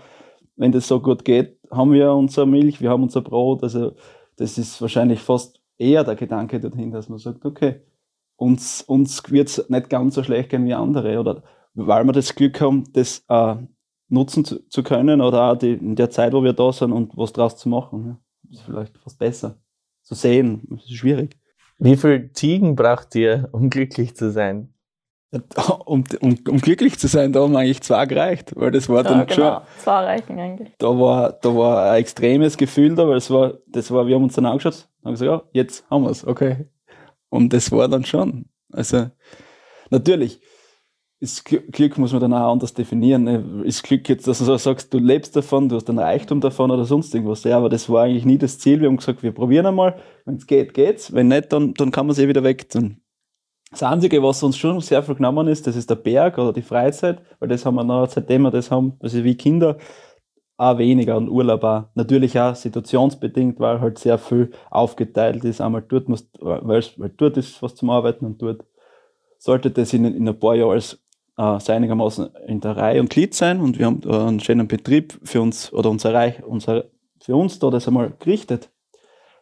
wenn 0.55 0.71
das 0.71 0.87
so 0.87 0.99
gut 0.99 1.25
geht, 1.25 1.57
haben 1.71 1.93
wir 1.93 2.13
unsere 2.13 2.45
Milch, 2.45 2.79
wir 2.81 2.89
haben 2.89 3.03
unser 3.03 3.21
Brot, 3.21 3.63
also 3.63 3.93
das 4.37 4.57
ist 4.57 4.81
wahrscheinlich 4.81 5.19
fast 5.19 5.59
eher 5.77 6.03
der 6.03 6.15
Gedanke 6.15 6.59
dorthin, 6.59 6.91
dass 6.91 7.09
man 7.09 7.17
sagt, 7.17 7.43
okay, 7.45 7.81
uns, 8.35 8.83
uns 8.83 9.29
wird 9.31 9.49
es 9.49 9.69
nicht 9.69 9.89
ganz 9.89 10.15
so 10.15 10.23
schlecht 10.23 10.49
gehen 10.49 10.65
wie 10.65 10.73
andere 10.73 11.19
oder 11.19 11.43
weil 11.73 12.03
wir 12.05 12.11
das 12.11 12.33
Glück 12.33 12.59
haben, 12.61 12.85
das 12.93 13.23
äh, 13.29 13.55
nutzen 14.09 14.45
zu, 14.45 14.67
zu, 14.69 14.83
können 14.83 15.21
oder 15.21 15.51
auch 15.51 15.57
die, 15.57 15.73
in 15.73 15.95
der 15.95 16.09
Zeit, 16.09 16.33
wo 16.33 16.43
wir 16.43 16.53
da 16.53 16.71
sind 16.71 16.91
und 16.91 17.15
was 17.17 17.33
draus 17.33 17.57
zu 17.57 17.69
machen. 17.69 18.05
Ja. 18.05 18.19
Das 18.43 18.59
ist 18.59 18.65
vielleicht 18.65 18.97
fast 18.97 19.19
besser. 19.19 19.59
Zu 20.01 20.15
sehen, 20.15 20.65
das 20.69 20.85
ist 20.85 20.93
schwierig. 20.93 21.37
Wie 21.79 21.95
viel 21.95 22.31
Ziegen 22.33 22.75
braucht 22.75 23.13
ihr, 23.15 23.49
um 23.51 23.69
glücklich 23.69 24.15
zu 24.15 24.31
sein? 24.31 24.73
Um, 25.85 26.05
um, 26.21 26.37
um 26.47 26.57
glücklich 26.61 26.97
zu 26.97 27.07
sein, 27.07 27.33
da 27.33 27.41
haben 27.41 27.55
eigentlich 27.55 27.81
zwei 27.81 28.05
gereicht, 28.05 28.53
weil 28.55 28.71
das 28.71 28.87
war 28.87 28.97
ja, 28.97 29.03
dann 29.03 29.27
genau. 29.27 29.35
schon. 29.35 29.61
Zwei 29.79 30.05
reichen 30.05 30.39
eigentlich. 30.39 30.71
Da 30.77 30.87
war, 30.87 31.33
da 31.33 31.53
war 31.53 31.91
ein 31.91 31.99
extremes 31.99 32.57
Gefühl 32.57 32.95
da, 32.95 33.07
weil 33.07 33.17
es 33.17 33.29
war, 33.29 33.55
das 33.67 33.91
war, 33.91 34.07
wir 34.07 34.15
haben 34.15 34.23
uns 34.23 34.35
dann 34.35 34.45
angeschaut, 34.45 34.87
haben 35.03 35.11
gesagt, 35.11 35.29
ja, 35.29 35.43
jetzt 35.51 35.85
haben 35.91 36.03
wir 36.03 36.11
es, 36.11 36.25
okay. 36.25 36.67
Und 37.29 37.51
das 37.51 37.71
war 37.73 37.89
dann 37.89 38.05
schon. 38.05 38.45
Also, 38.71 39.09
natürlich, 39.89 40.39
ist 41.19 41.45
Glück 41.45 41.97
muss 41.97 42.11
man 42.11 42.21
dann 42.21 42.33
auch 42.33 42.51
anders 42.51 42.73
definieren. 42.73 43.23
Ne? 43.23 43.63
Ist 43.65 43.83
Glück 43.83 44.07
jetzt, 44.07 44.27
dass 44.27 44.37
du 44.37 44.57
sagst, 44.57 44.93
du 44.93 44.99
lebst 44.99 45.35
davon, 45.35 45.67
du 45.67 45.75
hast 45.75 45.89
einen 45.89 45.99
Reichtum 45.99 46.41
davon 46.41 46.69
oder 46.69 46.85
sonst 46.85 47.13
irgendwas. 47.13 47.43
Ja, 47.43 47.57
aber 47.57 47.69
das 47.69 47.89
war 47.89 48.03
eigentlich 48.03 48.25
nie 48.25 48.37
das 48.37 48.59
Ziel. 48.59 48.81
Wir 48.81 48.87
haben 48.87 48.97
gesagt, 48.97 49.23
wir 49.23 49.31
probieren 49.31 49.65
einmal. 49.65 49.99
Wenn 50.25 50.35
es 50.35 50.45
geht, 50.45 50.75
geht's. 50.75 51.13
Wenn 51.13 51.29
nicht, 51.29 51.51
dann, 51.51 51.73
dann 51.73 51.91
kann 51.91 52.05
man 52.05 52.11
es 52.11 52.19
eh 52.19 52.27
wieder 52.27 52.43
weg 52.43 52.69
tun. 52.69 53.01
Das 53.71 53.83
Einzige, 53.83 54.21
was 54.23 54.43
uns 54.43 54.57
schon 54.57 54.79
sehr 54.79 55.03
viel 55.03 55.15
genommen 55.15 55.47
ist, 55.47 55.67
das 55.67 55.75
ist 55.75 55.89
der 55.89 55.95
Berg 55.95 56.37
oder 56.37 56.53
die 56.53 56.61
Freizeit, 56.61 57.21
weil 57.39 57.49
das 57.49 57.65
haben 57.65 57.75
wir 57.75 57.83
noch, 57.83 58.07
seitdem 58.07 58.43
wir 58.43 58.51
das 58.51 58.71
haben, 58.71 58.93
also 59.01 59.23
wie 59.23 59.35
Kinder, 59.35 59.77
auch 60.55 60.77
weniger 60.77 61.17
und 61.17 61.29
Urlaub 61.29 61.63
auch. 61.63 61.83
Natürlich 61.95 62.39
auch 62.39 62.55
situationsbedingt, 62.55 63.59
weil 63.59 63.81
halt 63.81 63.97
sehr 63.97 64.17
viel 64.17 64.51
aufgeteilt 64.69 65.43
ist. 65.43 65.61
Einmal 65.61 65.83
dort 65.87 66.09
musst, 66.09 66.29
weil, 66.39 66.83
weil 66.97 67.09
dort 67.09 67.37
ist 67.37 67.61
was 67.61 67.75
zum 67.75 67.89
Arbeiten 67.89 68.25
und 68.25 68.41
dort 68.41 68.63
sollte 69.37 69.69
das 69.69 69.93
in, 69.93 70.05
in 70.05 70.27
ein 70.27 70.39
paar 70.39 70.55
Jahren 70.55 70.71
als 70.71 70.99
äh, 71.37 71.59
sehr 71.59 71.75
einigermaßen 71.75 72.35
in 72.47 72.59
der 72.61 72.75
Reihe 72.75 72.99
und 72.99 73.09
Glied 73.09 73.33
sein 73.33 73.61
und 73.61 73.77
wir 73.79 73.85
haben 73.85 74.01
äh, 74.03 74.09
einen 74.09 74.39
schönen 74.39 74.67
Betrieb 74.67 75.19
für 75.23 75.41
uns 75.41 75.71
oder 75.71 75.89
unser 75.89 76.13
Reich, 76.13 76.43
unser, 76.43 76.85
für 77.21 77.35
uns 77.35 77.59
da 77.59 77.69
das 77.69 77.87
einmal 77.87 78.13
gerichtet, 78.19 78.71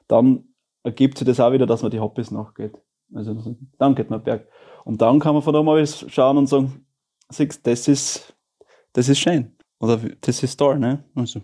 dann 0.07 0.45
ergibt 0.83 1.17
sich 1.17 1.27
das 1.27 1.39
auch 1.39 1.51
wieder, 1.51 1.65
dass 1.65 1.81
man 1.81 1.91
die 1.91 1.99
Hobbys 1.99 2.31
nachgeht. 2.31 2.77
Also 3.13 3.55
dann 3.77 3.95
geht 3.95 4.09
man 4.09 4.23
berg. 4.23 4.47
Und 4.83 5.01
dann 5.01 5.19
kann 5.19 5.33
man 5.33 5.41
von 5.41 5.53
da 5.53 5.63
mal 5.63 5.85
schauen 5.85 6.37
und 6.37 6.47
sagen, 6.47 6.85
siehst, 7.29 7.65
das 7.65 7.87
ist, 7.87 8.35
das 8.93 9.09
ist 9.09 9.19
schön. 9.19 9.55
Oder 9.79 9.99
das 10.21 10.43
ist 10.43 10.57
toll, 10.57 10.79
ne? 10.79 11.03
Also. 11.15 11.41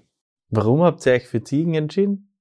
Warum 0.49 0.81
habt 0.83 1.05
ihr 1.05 1.13
euch 1.13 1.27
für 1.27 1.43
Ziegen 1.43 1.73
entschieden? 1.73 2.35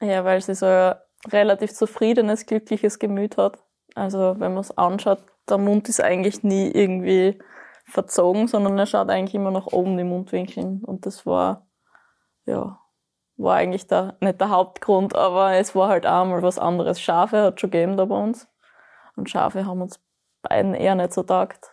Ja, 0.00 0.24
weil 0.24 0.40
sie 0.40 0.54
so 0.54 0.66
ein 0.66 0.94
relativ 1.30 1.72
zufriedenes, 1.72 2.46
glückliches 2.46 2.98
Gemüt 2.98 3.36
hat. 3.36 3.58
Also 3.94 4.36
wenn 4.38 4.52
man 4.52 4.60
es 4.60 4.76
anschaut, 4.76 5.24
der 5.48 5.58
Mund 5.58 5.88
ist 5.88 6.00
eigentlich 6.00 6.42
nie 6.42 6.70
irgendwie 6.70 7.38
verzogen, 7.84 8.48
sondern 8.48 8.78
er 8.78 8.86
schaut 8.86 9.10
eigentlich 9.10 9.34
immer 9.34 9.50
nach 9.50 9.66
oben, 9.66 9.96
die 9.96 10.04
Mundwinkel. 10.04 10.80
Und 10.82 11.06
das 11.06 11.26
war, 11.26 11.66
ja, 12.46 12.78
war 13.36 13.56
eigentlich 13.56 13.86
der, 13.86 14.16
nicht 14.20 14.40
der 14.40 14.50
Hauptgrund, 14.50 15.14
aber 15.14 15.54
es 15.54 15.74
war 15.74 15.88
halt 15.88 16.06
auch 16.06 16.24
mal 16.24 16.42
was 16.42 16.58
anderes. 16.58 17.00
Schafe 17.00 17.42
hat 17.42 17.60
schon 17.60 17.70
gegeben 17.70 17.96
da 17.96 18.04
bei 18.04 18.16
uns. 18.16 18.48
Und 19.16 19.28
Schafe 19.28 19.66
haben 19.66 19.82
uns 19.82 20.00
beiden 20.42 20.74
eher 20.74 20.94
nicht 20.94 21.12
so 21.12 21.22
taugt. 21.22 21.70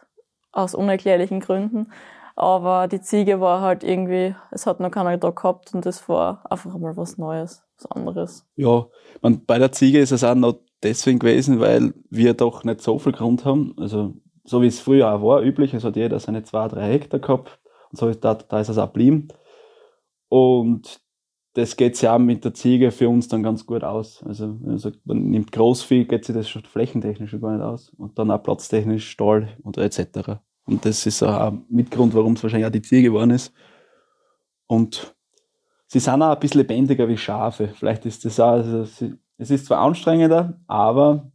Aus 0.51 0.73
unerklärlichen 0.73 1.39
Gründen. 1.39 1.91
Aber 2.35 2.87
die 2.87 3.01
Ziege 3.01 3.41
war 3.41 3.61
halt 3.61 3.83
irgendwie, 3.83 4.33
es 4.51 4.65
hat 4.65 4.79
noch 4.79 4.91
keiner 4.91 5.17
da 5.17 5.29
gehabt 5.29 5.73
und 5.73 5.85
das 5.85 6.07
war 6.07 6.43
einfach 6.49 6.75
mal 6.77 6.95
was 6.95 7.17
Neues, 7.17 7.63
was 7.77 7.91
anderes. 7.91 8.47
Ja, 8.55 8.85
man, 9.21 9.45
bei 9.45 9.59
der 9.59 9.73
Ziege 9.73 9.99
ist 9.99 10.11
es 10.11 10.23
auch 10.23 10.35
noch 10.35 10.59
deswegen 10.83 11.19
gewesen, 11.19 11.59
weil 11.59 11.93
wir 12.09 12.33
doch 12.33 12.63
nicht 12.63 12.81
so 12.81 12.99
viel 12.99 13.11
Grund 13.11 13.45
haben. 13.45 13.73
Also, 13.77 14.13
so 14.43 14.61
wie 14.61 14.67
es 14.67 14.79
früher 14.79 15.13
auch 15.13 15.21
war, 15.21 15.41
üblich, 15.41 15.73
es 15.73 15.83
hat 15.83 15.95
jeder 15.95 16.19
seine 16.19 16.43
zwei, 16.43 16.67
drei 16.67 16.91
Hektar 16.91 17.19
gehabt. 17.19 17.59
Und 17.91 17.99
so 17.99 18.07
ist 18.07 18.23
da, 18.23 18.35
da 18.35 18.59
ist 18.59 18.69
es 18.69 18.77
auch 18.77 18.87
geblieben. 18.87 19.27
Und 20.27 21.01
das 21.53 21.75
geht 21.75 21.99
ja 22.01 22.15
auch 22.15 22.19
mit 22.19 22.45
der 22.45 22.53
Ziege 22.53 22.91
für 22.91 23.09
uns 23.09 23.27
dann 23.27 23.43
ganz 23.43 23.65
gut 23.65 23.83
aus. 23.83 24.23
Also, 24.23 24.47
wenn 24.61 24.69
man 24.69 24.77
sagt, 24.77 24.99
man 25.05 25.29
nimmt 25.29 25.51
Großvieh, 25.51 26.05
geht 26.05 26.25
sich 26.25 26.35
das 26.35 26.49
schon 26.49 26.63
flächentechnisch 26.63 27.35
gar 27.39 27.53
nicht 27.53 27.63
aus. 27.63 27.89
Und 27.97 28.17
dann 28.17 28.31
auch 28.31 28.41
platztechnisch, 28.41 29.09
Stall 29.09 29.49
und 29.63 29.77
etc. 29.77 30.39
Und 30.65 30.85
das 30.85 31.05
ist 31.05 31.23
auch 31.23 31.51
ein 31.51 31.65
Mitgrund, 31.69 32.13
warum 32.13 32.33
es 32.33 32.43
wahrscheinlich 32.43 32.67
auch 32.67 32.71
die 32.71 32.81
Ziege 32.81 33.09
geworden 33.09 33.31
ist. 33.31 33.53
Und 34.67 35.15
sie 35.87 35.99
sind 35.99 36.21
auch 36.21 36.35
ein 36.35 36.39
bisschen 36.39 36.61
lebendiger 36.61 37.07
wie 37.09 37.17
Schafe. 37.17 37.69
Vielleicht 37.69 38.05
ist 38.05 38.23
das 38.23 38.39
auch, 38.39 38.51
also 38.51 38.83
sie, 38.83 39.15
es 39.39 39.49
ist 39.49 39.65
zwar 39.65 39.79
anstrengender, 39.79 40.59
aber 40.67 41.31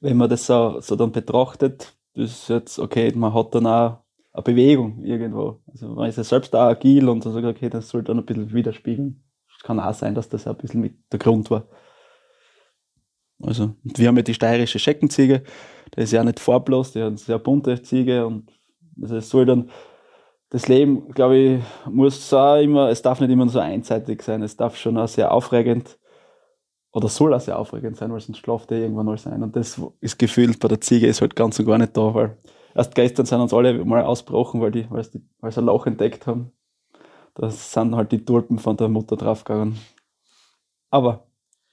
wenn 0.00 0.18
man 0.18 0.28
das 0.28 0.46
so, 0.46 0.80
so 0.80 0.96
dann 0.96 1.10
betrachtet, 1.10 1.96
das 2.14 2.30
ist 2.30 2.48
jetzt, 2.48 2.78
okay, 2.78 3.10
man 3.16 3.32
hat 3.32 3.54
dann 3.54 3.66
auch 3.66 4.04
eine 4.32 4.42
Bewegung 4.42 5.02
irgendwo. 5.02 5.62
Also 5.66 5.88
man 5.88 6.08
ist 6.08 6.18
ja 6.18 6.24
selbst 6.24 6.54
auch 6.54 6.68
agil 6.68 7.08
und 7.08 7.24
so 7.24 7.30
okay, 7.36 7.70
das 7.70 7.88
soll 7.88 8.02
dann 8.02 8.18
ein 8.18 8.26
bisschen 8.26 8.52
widerspiegeln. 8.52 9.24
Es 9.56 9.62
kann 9.64 9.80
auch 9.80 9.94
sein, 9.94 10.14
dass 10.14 10.28
das 10.28 10.46
ein 10.46 10.56
bisschen 10.56 10.82
mit 10.82 10.98
der 11.10 11.18
Grund 11.18 11.50
war. 11.50 11.66
Also, 13.40 13.74
wir 13.82 14.08
haben 14.08 14.16
ja 14.16 14.22
die 14.22 14.34
steirische 14.34 14.78
Scheckenziege, 14.78 15.44
die 15.96 16.00
ist 16.00 16.12
ja 16.12 16.24
nicht 16.24 16.40
farblos, 16.40 16.92
die 16.92 17.00
hat 17.00 17.08
eine 17.08 17.18
sehr 17.18 17.38
bunte 17.38 17.80
Ziege 17.82 18.26
und 18.26 18.50
also 19.00 19.16
es 19.16 19.30
soll 19.30 19.46
dann, 19.46 19.70
das 20.50 20.66
Leben, 20.66 21.10
glaube 21.10 21.36
ich, 21.36 21.62
muss 21.88 22.32
auch 22.32 22.56
immer, 22.56 22.88
es 22.88 23.00
darf 23.02 23.20
nicht 23.20 23.30
immer 23.30 23.48
so 23.48 23.60
einseitig 23.60 24.22
sein, 24.22 24.42
es 24.42 24.56
darf 24.56 24.76
schon 24.76 24.98
auch 24.98 25.06
sehr 25.06 25.30
aufregend 25.30 25.97
oder 26.92 27.08
soll 27.08 27.34
auch 27.34 27.40
sehr 27.40 27.58
aufregend 27.58 27.96
sein, 27.96 28.12
weil 28.12 28.20
sonst 28.20 28.38
schlaft 28.38 28.70
er 28.70 28.78
irgendwann 28.78 29.06
mal 29.06 29.18
sein. 29.18 29.42
Und 29.42 29.54
das 29.56 29.80
ist 30.00 30.18
gefühlt 30.18 30.58
bei 30.58 30.68
der 30.68 30.80
Ziege 30.80 31.06
ist 31.06 31.20
halt 31.20 31.36
ganz 31.36 31.58
und 31.58 31.66
gar 31.66 31.78
nicht 31.78 31.96
da, 31.96 32.14
weil 32.14 32.36
erst 32.74 32.94
gestern 32.94 33.26
sind 33.26 33.40
uns 33.40 33.52
alle 33.52 33.84
mal 33.84 34.02
ausgebrochen, 34.02 34.60
weil, 34.60 34.70
die, 34.70 34.90
weil, 34.90 35.04
sie, 35.04 35.22
weil 35.40 35.52
sie 35.52 35.60
ein 35.60 35.66
Loch 35.66 35.86
entdeckt 35.86 36.26
haben. 36.26 36.52
Da 37.34 37.50
sind 37.50 37.94
halt 37.94 38.10
die 38.10 38.24
Tulpen 38.24 38.58
von 38.58 38.76
der 38.76 38.88
Mutter 38.88 39.16
draufgegangen. 39.16 39.78
Aber 40.90 41.26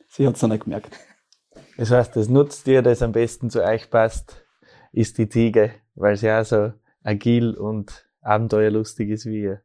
sie 0.07 0.27
hat 0.27 0.35
es 0.35 0.41
noch 0.41 0.49
nicht 0.49 0.65
gemerkt. 0.65 0.91
Das 1.77 1.91
heißt, 1.91 2.15
das 2.15 2.29
nutzt 2.29 2.67
ihr, 2.67 2.81
das 2.81 3.01
am 3.01 3.11
besten 3.11 3.49
zu 3.49 3.63
euch 3.63 3.89
passt, 3.89 4.45
ist 4.91 5.17
die 5.17 5.27
Ziege, 5.27 5.71
weil 5.95 6.15
sie 6.17 6.31
auch 6.31 6.45
so 6.45 6.73
agil 7.03 7.55
und 7.55 8.07
abenteuerlustig 8.21 9.09
ist 9.09 9.25
wie 9.25 9.41
ihr. 9.41 9.61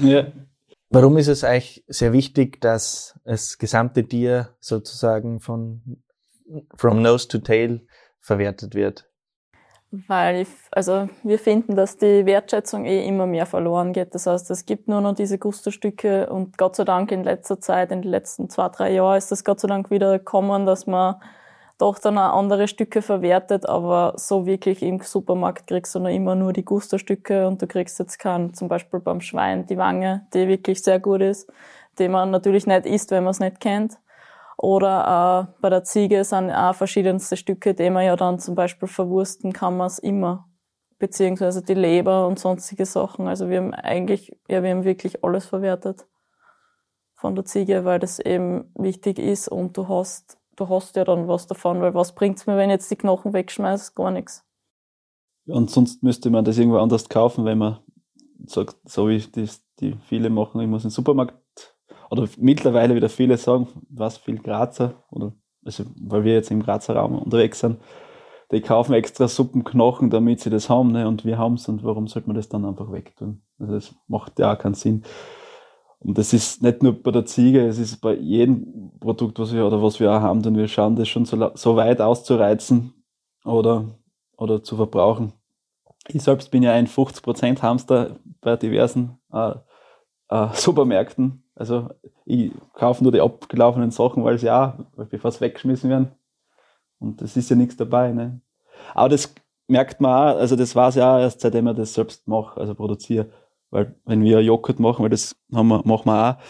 Ja. 0.00 0.26
Warum 0.90 1.18
ist 1.18 1.28
es 1.28 1.44
euch 1.44 1.84
sehr 1.86 2.12
wichtig, 2.12 2.60
dass 2.60 3.18
das 3.24 3.58
gesamte 3.58 4.06
Tier 4.06 4.56
sozusagen 4.58 5.40
von 5.40 6.02
from 6.74 7.02
nose 7.02 7.28
to 7.28 7.38
tail 7.38 7.86
verwertet 8.20 8.74
wird? 8.74 9.08
Weil 9.90 10.42
ich, 10.42 10.48
also 10.70 11.08
wir 11.22 11.38
finden, 11.38 11.74
dass 11.74 11.96
die 11.96 12.26
Wertschätzung 12.26 12.84
eh 12.84 13.06
immer 13.06 13.26
mehr 13.26 13.46
verloren 13.46 13.94
geht. 13.94 14.14
Das 14.14 14.26
heißt, 14.26 14.50
es 14.50 14.66
gibt 14.66 14.86
nur 14.86 15.00
noch 15.00 15.14
diese 15.14 15.38
Gusterstücke 15.38 16.28
und 16.28 16.58
Gott 16.58 16.76
sei 16.76 16.84
Dank 16.84 17.10
in 17.10 17.24
letzter 17.24 17.58
Zeit, 17.58 17.90
in 17.90 18.02
den 18.02 18.10
letzten 18.10 18.50
zwei, 18.50 18.68
drei 18.68 18.92
Jahren 18.92 19.16
ist 19.16 19.30
das 19.30 19.44
Gott 19.44 19.60
sei 19.60 19.68
Dank 19.68 19.90
wieder 19.90 20.18
gekommen, 20.18 20.66
dass 20.66 20.86
man 20.86 21.16
doch 21.78 21.98
dann 22.00 22.18
auch 22.18 22.36
andere 22.36 22.66
Stücke 22.66 23.02
verwertet, 23.02 23.66
aber 23.68 24.14
so 24.16 24.46
wirklich 24.46 24.82
im 24.82 25.00
Supermarkt 25.00 25.68
kriegst 25.68 25.94
du 25.94 26.00
noch 26.00 26.10
immer 26.10 26.34
nur 26.34 26.52
die 26.52 26.64
Gusterstücke 26.64 27.46
und 27.46 27.62
du 27.62 27.68
kriegst 27.68 27.98
jetzt 28.00 28.18
keinen, 28.18 28.52
zum 28.52 28.68
Beispiel 28.68 28.98
beim 28.98 29.20
Schwein, 29.20 29.66
die 29.66 29.78
Wange, 29.78 30.26
die 30.34 30.48
wirklich 30.48 30.82
sehr 30.82 30.98
gut 30.98 31.22
ist, 31.22 31.50
die 31.98 32.08
man 32.08 32.32
natürlich 32.32 32.66
nicht 32.66 32.84
isst, 32.84 33.12
wenn 33.12 33.24
man 33.24 33.30
es 33.30 33.40
nicht 33.40 33.60
kennt. 33.60 33.98
Oder 34.56 35.48
äh, 35.48 35.60
bei 35.60 35.70
der 35.70 35.84
Ziege 35.84 36.24
sind 36.24 36.50
auch 36.50 36.74
verschiedenste 36.74 37.36
Stücke, 37.36 37.74
die 37.74 37.90
man 37.90 38.04
ja 38.04 38.16
dann 38.16 38.40
zum 38.40 38.56
Beispiel 38.56 38.88
verwursten 38.88 39.52
kann 39.52 39.76
man 39.76 39.86
es 39.86 40.00
immer. 40.00 40.48
Beziehungsweise 40.98 41.62
die 41.62 41.74
Leber 41.74 42.26
und 42.26 42.40
sonstige 42.40 42.84
Sachen. 42.84 43.28
Also 43.28 43.48
wir 43.48 43.58
haben 43.58 43.72
eigentlich, 43.72 44.36
ja, 44.48 44.64
wir 44.64 44.70
haben 44.70 44.82
wirklich 44.82 45.22
alles 45.22 45.46
verwertet 45.46 46.08
von 47.14 47.36
der 47.36 47.44
Ziege, 47.44 47.84
weil 47.84 48.00
das 48.00 48.18
eben 48.18 48.72
wichtig 48.74 49.20
ist 49.20 49.46
und 49.46 49.76
du 49.76 49.86
hast 49.86 50.38
du 50.58 50.68
hast 50.68 50.96
ja 50.96 51.04
dann 51.04 51.28
was 51.28 51.46
davon, 51.46 51.80
weil 51.80 51.94
was 51.94 52.14
bringt's 52.14 52.46
mir, 52.46 52.56
wenn 52.56 52.70
ich 52.70 52.74
jetzt 52.74 52.90
die 52.90 52.96
Knochen 52.96 53.32
wegschmeiß? 53.32 53.94
Gar 53.94 54.10
nichts. 54.10 54.44
Und 55.46 55.70
sonst 55.70 56.02
müsste 56.02 56.30
man 56.30 56.44
das 56.44 56.58
irgendwo 56.58 56.78
anders 56.78 57.08
kaufen, 57.08 57.44
wenn 57.44 57.58
man 57.58 57.78
sagt, 58.46 58.76
so 58.84 59.08
wie 59.08 59.18
das 59.18 59.64
die 59.80 59.96
viele 60.06 60.30
machen, 60.30 60.60
ich 60.60 60.68
muss 60.68 60.84
in 60.84 60.88
den 60.88 60.94
Supermarkt 60.94 61.34
oder 62.10 62.28
mittlerweile 62.38 62.94
wieder 62.94 63.08
viele 63.08 63.36
sagen, 63.36 63.68
was 63.88 64.18
viel 64.18 64.38
Grazer 64.38 65.04
oder 65.10 65.32
also 65.64 65.84
weil 66.00 66.24
wir 66.24 66.34
jetzt 66.34 66.50
im 66.50 66.62
Grazer 66.62 66.96
Raum 66.96 67.18
unterwegs 67.18 67.60
sind, 67.60 67.78
die 68.50 68.60
kaufen 68.60 68.94
extra 68.94 69.28
Suppenknochen, 69.28 70.10
damit 70.10 70.40
sie 70.40 70.50
das 70.50 70.70
haben, 70.70 70.92
ne? 70.92 71.06
und 71.06 71.24
wir 71.24 71.38
haben 71.38 71.54
es 71.54 71.68
und 71.68 71.84
warum 71.84 72.06
sollte 72.06 72.28
man 72.28 72.36
das 72.36 72.48
dann 72.48 72.64
einfach 72.64 72.90
wegtun? 72.90 73.42
Also 73.58 73.74
das 73.74 73.94
macht 74.06 74.38
ja 74.38 74.52
auch 74.54 74.58
keinen 74.58 74.74
Sinn. 74.74 75.02
Und 76.00 76.16
das 76.16 76.32
ist 76.32 76.62
nicht 76.62 76.82
nur 76.82 76.92
bei 76.92 77.10
der 77.10 77.26
Ziege, 77.26 77.66
es 77.66 77.78
ist 77.78 78.00
bei 78.00 78.14
jedem 78.14 78.92
Produkt, 79.00 79.38
was 79.38 79.52
wir 79.52 79.66
oder 79.66 79.82
was 79.82 79.98
wir 79.98 80.10
auch 80.10 80.20
haben, 80.20 80.42
denn 80.42 80.56
wir 80.56 80.68
schauen 80.68 80.96
das 80.96 81.08
schon 81.08 81.24
so, 81.24 81.50
so 81.54 81.76
weit 81.76 82.00
auszureizen 82.00 82.92
oder, 83.44 83.84
oder 84.36 84.62
zu 84.62 84.76
verbrauchen. 84.76 85.32
Ich 86.06 86.22
selbst 86.22 86.50
bin 86.50 86.62
ja 86.62 86.72
ein 86.72 86.86
50% 86.86 87.60
Hamster 87.62 88.16
bei 88.40 88.56
diversen 88.56 89.18
äh, 89.32 89.54
äh, 90.28 90.48
Supermärkten. 90.54 91.42
Also 91.54 91.88
ich 92.24 92.52
kaufe 92.74 93.02
nur 93.02 93.12
die 93.12 93.20
abgelaufenen 93.20 93.90
Sachen, 93.90 94.24
weil 94.24 94.38
sie 94.38 94.50
auch, 94.50 94.74
bevor 95.10 95.32
sie 95.32 95.40
weggeschmissen 95.40 95.90
werden. 95.90 96.12
Und 97.00 97.20
das 97.20 97.36
ist 97.36 97.50
ja 97.50 97.56
nichts 97.56 97.76
dabei. 97.76 98.12
Ne? 98.12 98.40
Aber 98.94 99.08
das 99.08 99.34
merkt 99.66 100.00
man 100.00 100.12
auch, 100.12 100.38
also 100.38 100.54
das 100.54 100.76
war 100.76 100.88
es 100.88 100.94
ja 100.94 101.16
auch 101.16 101.20
erst 101.20 101.40
seitdem 101.40 101.66
ich 101.68 101.76
das 101.76 101.94
selbst 101.94 102.26
mache, 102.28 102.60
also 102.60 102.74
produziere. 102.74 103.30
Weil 103.70 103.94
wenn 104.04 104.22
wir 104.22 104.42
Joghurt 104.42 104.80
machen, 104.80 105.02
weil 105.02 105.10
das 105.10 105.36
haben 105.52 105.68
wir, 105.68 105.82
machen 105.84 106.06
wir 106.06 106.30
auch, 106.30 106.42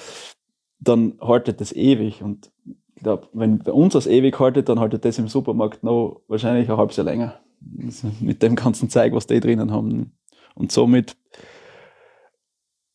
dann 0.80 1.18
haltet 1.20 1.60
das 1.60 1.72
ewig. 1.72 2.22
Und 2.22 2.50
ich 2.94 3.02
glaube, 3.02 3.28
wenn 3.32 3.58
bei 3.58 3.72
uns 3.72 3.94
das 3.94 4.06
ewig 4.06 4.38
haltet, 4.38 4.68
dann 4.68 4.80
haltet 4.80 5.04
das 5.04 5.18
im 5.18 5.28
Supermarkt 5.28 5.82
noch 5.82 6.22
wahrscheinlich 6.28 6.70
ein 6.70 6.76
halbes 6.76 6.96
Jahr 6.96 7.06
länger. 7.06 7.40
Also 7.82 8.08
mit 8.20 8.42
dem 8.42 8.54
ganzen 8.54 8.88
Zeug, 8.88 9.12
was 9.14 9.26
die 9.26 9.40
drinnen 9.40 9.72
haben. 9.72 10.12
Und 10.54 10.72
somit 10.72 11.16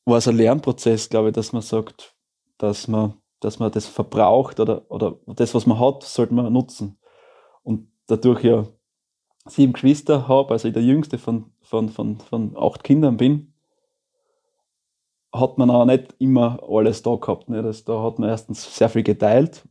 war 0.05 0.17
es 0.17 0.27
ein 0.27 0.37
Lernprozess, 0.37 1.09
glaube 1.09 1.29
ich, 1.29 1.35
dass 1.35 1.53
man 1.53 1.61
sagt, 1.61 2.15
dass 2.57 2.87
man, 2.87 3.15
dass 3.39 3.59
man 3.59 3.71
das 3.71 3.87
verbraucht 3.87 4.59
oder, 4.59 4.89
oder 4.89 5.17
das, 5.27 5.53
was 5.53 5.65
man 5.65 5.79
hat, 5.79 6.03
sollte 6.03 6.33
man 6.33 6.51
nutzen. 6.51 6.97
Und 7.63 7.87
dadurch 8.07 8.43
ja 8.43 8.65
sieben 9.45 9.73
Geschwister 9.73 10.27
habe, 10.27 10.53
also 10.53 10.67
ich 10.67 10.73
der 10.73 10.83
jüngste 10.83 11.17
von, 11.17 11.51
von, 11.61 11.89
von, 11.89 12.17
von 12.19 12.57
acht 12.57 12.83
Kindern 12.83 13.17
bin, 13.17 13.52
hat 15.33 15.57
man 15.57 15.69
auch 15.69 15.85
nicht 15.85 16.15
immer 16.19 16.59
alles 16.67 17.01
da 17.01 17.15
gehabt. 17.15 17.49
Ne? 17.49 17.63
Das, 17.63 17.83
da 17.83 18.03
hat 18.03 18.19
man 18.19 18.29
erstens 18.29 18.75
sehr 18.75 18.89
viel 18.89 19.03
geteilt 19.03 19.67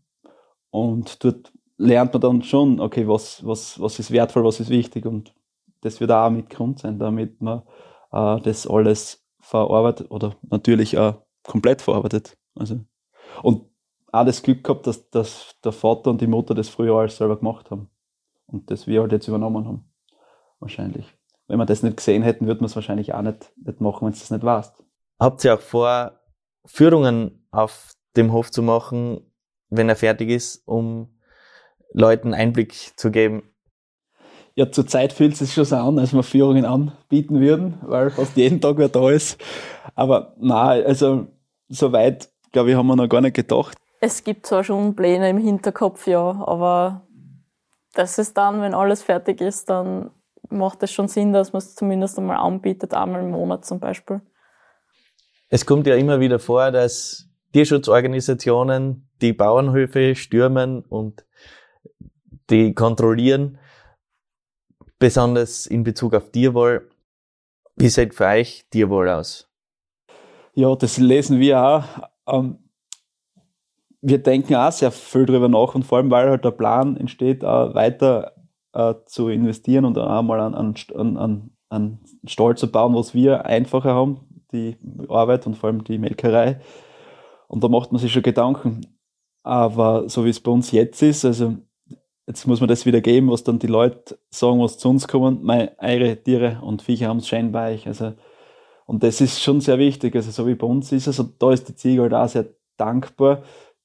und 0.71 1.23
dort 1.25 1.53
lernt 1.77 2.13
man 2.13 2.21
dann 2.21 2.43
schon, 2.43 2.81
okay, 2.81 3.07
was, 3.07 3.45
was, 3.47 3.81
was 3.81 3.99
ist 3.99 4.11
wertvoll, 4.11 4.45
was 4.45 4.61
ist 4.61 4.71
wichtig 4.71 5.07
und 5.07 5.35
das 5.81 6.01
wird 6.01 6.11
auch 6.11 6.31
mit 6.31 6.51
Grund 6.51 6.79
sein, 6.79 6.99
damit 6.99 7.41
man 7.41 7.63
äh, 8.13 8.41
das 8.41 8.67
alles 8.67 9.25
verarbeitet 9.41 10.11
oder 10.11 10.35
natürlich 10.49 10.99
auch 10.99 11.23
komplett 11.45 11.83
verarbeitet. 11.83 12.37
Also, 12.55 12.81
und 13.43 13.67
auch 14.13 14.25
das 14.25 14.43
Glück 14.43 14.63
gehabt, 14.63 14.87
dass, 14.87 15.11
dass 15.11 15.57
der 15.65 15.73
Vater 15.73 16.11
und 16.11 16.21
die 16.21 16.27
Mutter 16.27 16.55
das 16.55 16.69
früher 16.69 16.95
alles 16.97 17.17
selber 17.17 17.39
gemacht 17.39 17.71
haben 17.71 17.89
und 18.47 18.71
das 18.71 18.87
wir 18.87 19.01
halt 19.01 19.13
jetzt 19.13 19.29
übernommen 19.29 19.67
haben. 19.67 19.85
Wahrscheinlich. 20.61 21.07
Wenn 21.49 21.59
wir 21.59 21.67
das 21.67 21.83
nicht 21.83 21.97
gesehen 21.97 22.23
hätten, 22.23 22.47
würde 22.47 22.61
man 22.61 22.67
es 22.67 22.77
wahrscheinlich 22.77 23.15
auch 23.15 23.23
nicht, 23.23 23.53
nicht 23.57 23.81
machen, 23.81 24.07
wenn 24.07 24.13
es 24.13 24.21
das 24.21 24.31
nicht 24.31 24.45
warst. 24.45 24.85
Habt 25.23 25.45
ihr 25.45 25.55
auch 25.55 25.61
vor, 25.61 26.19
Führungen 26.65 27.47
auf 27.53 27.93
dem 28.17 28.33
Hof 28.33 28.51
zu 28.51 28.61
machen, 28.61 29.33
wenn 29.71 29.89
er 29.89 29.95
fertig 29.95 30.31
ist, 30.31 30.67
um 30.67 31.17
Leuten 31.93 32.35
Einblick 32.35 32.75
zu 32.99 33.13
geben? 33.13 33.45
Ja, 34.57 34.73
zurzeit 34.73 35.13
fühlt 35.13 35.35
es 35.35 35.39
sich 35.39 35.55
schon 35.55 35.65
so 35.65 35.77
an, 35.77 36.01
als 36.01 36.13
wir 36.13 36.25
Führungen 36.25 36.65
anbieten 36.65 37.39
würden, 37.39 37.79
weil 37.83 38.11
fast 38.11 38.37
jeden 38.37 38.61
Tag 38.61 38.79
wer 38.79 38.89
da 38.89 39.11
ist. 39.11 39.41
Aber 39.95 40.35
na, 40.41 40.71
also 40.71 41.29
soweit, 41.69 42.29
glaube 42.51 42.71
ich, 42.71 42.77
haben 42.77 42.89
wir 42.89 42.97
noch 42.97 43.09
gar 43.09 43.21
nicht 43.21 43.37
gedacht. 43.37 43.77
Es 44.01 44.25
gibt 44.25 44.45
zwar 44.45 44.65
schon 44.65 44.97
Pläne 44.97 45.31
im 45.31 45.39
Hinterkopf, 45.39 46.09
ja, 46.09 46.43
aber 46.45 47.07
das 47.95 48.19
ist 48.19 48.37
dann, 48.37 48.61
wenn 48.61 48.75
alles 48.75 49.05
fertig 49.05 49.41
ist, 49.41 49.71
dann 49.71 50.11
macht 50.51 50.83
es 50.83 50.91
schon 50.91 51.07
Sinn, 51.07 51.33
dass 51.33 51.53
man 51.53 51.59
es 51.59 51.77
zumindest 51.77 52.19
einmal 52.19 52.39
anbietet, 52.39 52.93
einmal 52.93 53.21
im 53.21 53.31
Monat 53.31 53.65
zum 53.65 53.79
Beispiel. 53.79 54.21
Es 55.55 55.67
kommt 55.67 55.87
ja 55.87 55.97
immer 55.97 56.19
wieder 56.19 56.39
vor, 56.39 56.71
dass 56.71 57.29
Tierschutzorganisationen 57.53 59.07
die 59.21 59.35
Bauernhöfe 59.35 60.15
stürmen 60.15 60.81
und 60.81 61.27
die 62.49 62.73
kontrollieren, 62.73 63.59
besonders 64.99 65.67
in 65.67 65.85
Bezug 65.85 66.15
auf 66.15 66.31
Tierwohl. 66.31 66.89
Wie 67.77 67.91
sieht 67.91 68.15
für 68.15 68.29
euch 68.29 68.65
Tierwohl 68.71 69.11
aus? 69.11 69.47
Ja, 70.55 70.75
das 70.75 70.97
lesen 70.97 71.39
wir 71.39 71.63
auch. 71.63 71.85
Ähm, 72.27 72.57
wir 74.01 74.23
denken 74.23 74.55
auch 74.55 74.73
sehr 74.73 74.91
viel 74.91 75.27
darüber 75.27 75.51
nach 75.51 75.75
und 75.75 75.85
vor 75.85 75.99
allem, 75.99 76.11
weil 76.11 76.31
halt 76.31 76.47
der 76.47 76.53
Plan 76.53 76.97
entsteht, 76.97 77.43
weiter 77.43 78.33
äh, 78.73 78.95
zu 79.05 79.29
investieren 79.29 79.85
und 79.85 79.99
auch 79.99 80.23
mal 80.23 80.41
an, 80.41 80.55
an, 80.55 81.51
an 81.69 81.99
Stall 82.25 82.57
zu 82.57 82.73
bauen, 82.73 82.95
was 82.95 83.13
wir 83.13 83.45
einfacher 83.45 83.93
haben, 83.93 84.32
die 84.53 84.77
Arbeit 85.09 85.47
und 85.47 85.57
vor 85.57 85.69
allem 85.69 85.85
die 85.85 85.99
Melkerei. 85.99 86.61
Und 87.49 87.63
da 87.65 87.69
macht 87.69 87.93
man 87.93 88.01
sich 88.01 88.13
schon 88.13 88.23
Gedanken. 88.23 88.87
Aber 89.43 90.09
so 90.09 90.25
wie 90.25 90.31
es 90.31 90.41
bei 90.41 90.51
uns 90.51 90.71
jetzt 90.71 91.03
ist, 91.03 91.25
also 91.25 91.57
jetzt 92.27 92.47
muss 92.47 92.61
man 92.61 92.69
das 92.69 92.87
wieder 92.87 93.01
geben, 93.01 93.31
was 93.31 93.45
dann 93.45 93.59
die 93.59 93.67
Leute 93.67 94.19
sagen, 94.31 94.61
was 94.61 94.79
zu 94.79 94.89
uns 94.89 95.09
kommen, 95.09 95.41
meine, 95.43 95.73
eure 95.79 96.17
Tiere 96.17 96.61
und 96.63 96.83
Viecher 96.83 97.09
haben 97.09 97.19
es 97.19 97.29
schön 97.29 97.53
bei 97.53 97.75
euch. 97.75 97.87
Also, 97.87 98.15
und 98.87 99.03
das 99.03 99.21
ist 99.21 99.43
schon 99.43 99.61
sehr 99.61 99.79
wichtig. 99.79 100.15
Also 100.15 100.31
so 100.31 100.47
wie 100.47 100.55
bei 100.55 100.67
uns 100.67 100.93
ist 100.93 101.07
es, 101.07 101.19
und 101.19 101.43
da 101.43 101.53
ist 101.53 101.69
die 101.69 101.75
Ziege 101.75 102.03
halt 102.03 102.15
auch 102.15 102.29
sehr 102.29 102.47
dankbar, 102.77 103.43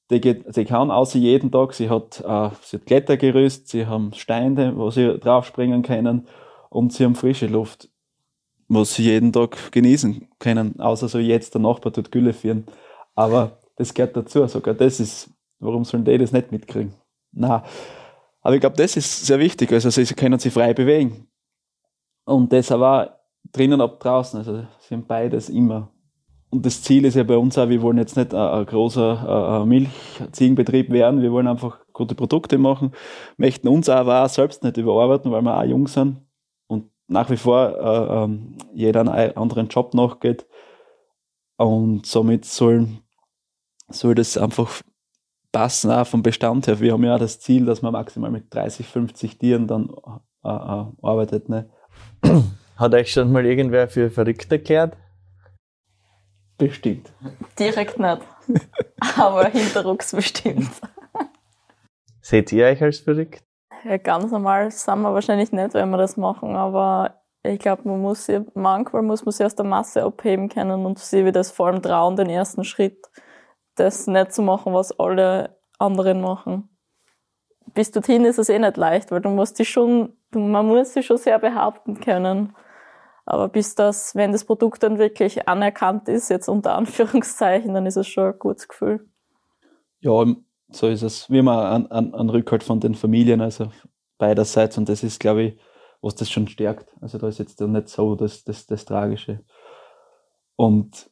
die, 0.10 0.21
geht, 0.21 0.56
die 0.56 0.65
kann 0.65 0.91
außer 0.91 1.19
jeden 1.19 1.51
Tag. 1.51 1.73
Sie 1.73 1.89
hat, 1.89 2.21
äh, 2.21 2.49
sie 2.62 2.77
hat 2.77 2.86
Klettergerüst, 2.86 3.67
sie 3.67 3.86
haben 3.86 4.13
Steine, 4.13 4.77
wo 4.77 4.89
sie 4.89 5.17
draufspringen 5.19 5.82
können 5.82 6.27
und 6.69 6.93
sie 6.93 7.03
haben 7.03 7.15
frische 7.15 7.47
Luft, 7.47 7.89
was 8.67 8.95
sie 8.95 9.03
jeden 9.03 9.32
Tag 9.32 9.71
genießen 9.71 10.27
können. 10.39 10.80
Außer 10.80 11.08
so 11.08 11.19
jetzt 11.19 11.53
der 11.53 11.62
Nachbar 11.62 11.93
tut 11.93 12.12
Gülle 12.12 12.34
führen. 12.34 12.65
Aber 13.15 13.60
das 13.75 13.93
gehört 13.93 14.15
dazu. 14.15 14.45
Sogar 14.47 14.73
das 14.73 14.99
ist, 14.99 15.30
warum 15.60 15.84
sollen 15.84 16.06
die 16.06 16.17
das 16.17 16.32
nicht 16.32 16.51
mitkriegen? 16.51 16.93
Na, 17.32 17.63
aber 18.41 18.56
ich 18.56 18.62
glaube, 18.62 18.77
das 18.77 18.97
ist 18.97 19.25
sehr 19.25 19.39
wichtig. 19.39 19.71
Also 19.71 19.89
sie 19.89 20.06
können 20.13 20.39
sich 20.39 20.53
frei 20.53 20.73
bewegen. 20.73 21.27
Und 22.25 22.51
das 22.51 22.71
aber 22.71 23.19
drinnen 23.51 23.82
ab 23.82 23.99
draußen. 23.99 24.39
Also 24.39 24.65
sie 24.80 24.95
haben 24.95 25.06
beides 25.06 25.49
immer 25.49 25.91
und 26.49 26.65
das 26.65 26.82
Ziel 26.82 27.06
ist 27.06 27.15
ja 27.15 27.23
bei 27.23 27.38
uns 27.38 27.58
auch, 27.58 27.67
wir 27.67 27.82
wollen 27.82 27.97
jetzt 27.97 28.15
nicht 28.15 28.34
ein, 28.34 28.65
großer 28.65 29.65
Milchziegenbetrieb 29.65 30.89
werden, 30.91 31.21
wir 31.21 31.32
wollen 31.32 31.47
einfach 31.47 31.80
gute 31.91 32.15
Produkte 32.15 32.58
machen, 32.58 32.91
möchten 33.38 33.67
uns 33.67 33.89
aber 33.89 34.23
auch 34.23 34.30
selbst 34.30 34.63
nicht 34.63 34.77
überarbeiten, 34.77 35.32
weil 35.32 35.41
wir 35.41 35.58
auch 35.58 35.63
jung 35.63 35.88
sind 35.88 36.21
nach 37.08 37.30
wie 37.30 37.38
vor 37.38 37.70
äh, 37.70 38.24
ähm, 38.24 38.58
jeder 38.74 39.02
einen 39.02 39.38
anderen 39.38 39.67
Job 39.70 39.93
nachgeht. 39.93 40.46
Und 41.58 42.06
somit 42.06 42.46
soll, 42.46 42.88
soll 43.89 44.15
das 44.15 44.38
einfach 44.38 44.82
passen, 45.52 45.91
auch 45.91 46.06
vom 46.06 46.22
Bestand 46.22 46.67
her. 46.67 46.80
Wir 46.80 46.93
haben 46.93 47.04
ja 47.04 47.17
das 47.17 47.39
Ziel, 47.39 47.65
dass 47.65 47.82
man 47.82 47.93
maximal 47.93 48.30
mit 48.30 48.54
30, 48.54 48.88
50 48.88 49.38
Tieren 49.38 49.67
dann 49.67 49.89
äh, 50.43 50.50
äh, 50.50 50.86
arbeitet. 51.02 51.50
Ne? 51.50 51.70
Hat 52.76 52.93
euch 52.93 53.12
schon 53.12 53.32
mal 53.32 53.46
irgendwer 53.46 53.88
für 53.88 54.12
verrückt 54.12 54.52
erklärt? 54.52 54.96
Bestimmt. 56.58 57.12
Direkt 57.58 58.00
nicht. 58.00 58.22
Aber 59.17 59.48
hinterrucks 59.50 60.12
bestimmt. 60.12 60.70
Seht 62.22 62.52
ihr 62.52 62.65
euch 62.65 62.82
als 62.82 63.00
verrückt? 63.00 63.46
Ja, 63.83 63.97
ganz 63.97 64.31
normal 64.31 64.71
sind 64.71 65.01
wir 65.01 65.13
wahrscheinlich 65.13 65.51
nicht, 65.51 65.73
wenn 65.73 65.89
wir 65.89 65.97
das 65.97 66.17
machen, 66.17 66.55
aber 66.55 67.21
ich 67.43 67.59
glaube, 67.59 67.87
man 67.87 68.01
muss 68.01 68.25
sie, 68.25 68.45
manchmal 68.53 69.03
muss 69.03 69.25
man 69.25 69.31
sie 69.31 69.45
aus 69.45 69.55
der 69.55 69.65
Masse 69.65 70.03
abheben 70.03 70.49
können 70.49 70.85
und 70.85 70.99
sie 70.99 71.25
wie 71.25 71.31
das 71.31 71.51
vor 71.51 71.67
allem 71.67 71.81
trauen, 71.81 72.15
den 72.15 72.29
ersten 72.29 72.63
Schritt, 72.63 73.07
das 73.75 74.07
nicht 74.07 74.33
zu 74.33 74.41
machen, 74.41 74.73
was 74.73 74.97
alle 74.99 75.57
anderen 75.79 76.21
machen. 76.21 76.69
Bis 77.73 77.91
dorthin 77.91 78.25
ist 78.25 78.39
es 78.39 78.49
eh 78.49 78.59
nicht 78.59 78.77
leicht, 78.77 79.11
weil 79.11 79.21
du 79.21 79.29
musst 79.29 79.59
dich 79.59 79.69
schon, 79.69 80.17
man 80.33 80.65
muss 80.65 80.93
sich 80.93 81.05
schon 81.05 81.17
sehr 81.17 81.37
behaupten 81.39 81.99
können. 81.99 82.55
Aber 83.25 83.49
bis 83.49 83.75
das, 83.75 84.15
wenn 84.15 84.31
das 84.31 84.45
Produkt 84.45 84.83
dann 84.83 84.99
wirklich 84.99 85.47
anerkannt 85.47 86.07
ist, 86.07 86.29
jetzt 86.29 86.47
unter 86.47 86.75
Anführungszeichen, 86.75 87.73
dann 87.73 87.85
ist 87.85 87.97
es 87.97 88.07
schon 88.07 88.33
ein 88.33 88.39
gutes 88.39 88.67
Gefühl. 88.67 89.07
Ja, 89.99 90.25
so 90.71 90.88
ist 90.88 91.01
es. 91.01 91.30
Wie 91.30 91.41
man 91.41 91.60
an, 91.60 91.86
an, 91.88 92.13
an 92.13 92.30
Rückhalt 92.30 92.63
von 92.63 92.80
den 92.80 92.95
Familien, 92.95 93.41
also 93.41 93.71
beiderseits. 94.17 94.77
Und 94.77 94.89
das 94.89 95.03
ist, 95.03 95.19
glaube 95.19 95.43
ich, 95.43 95.58
was 96.01 96.15
das 96.15 96.30
schon 96.30 96.47
stärkt. 96.47 96.89
Also 97.01 97.17
da 97.17 97.27
ist 97.27 97.39
jetzt 97.39 97.60
nicht 97.60 97.89
so 97.89 98.15
das, 98.15 98.43
das, 98.43 98.65
das 98.65 98.86
Tragische. 98.86 99.43
Und 100.56 101.10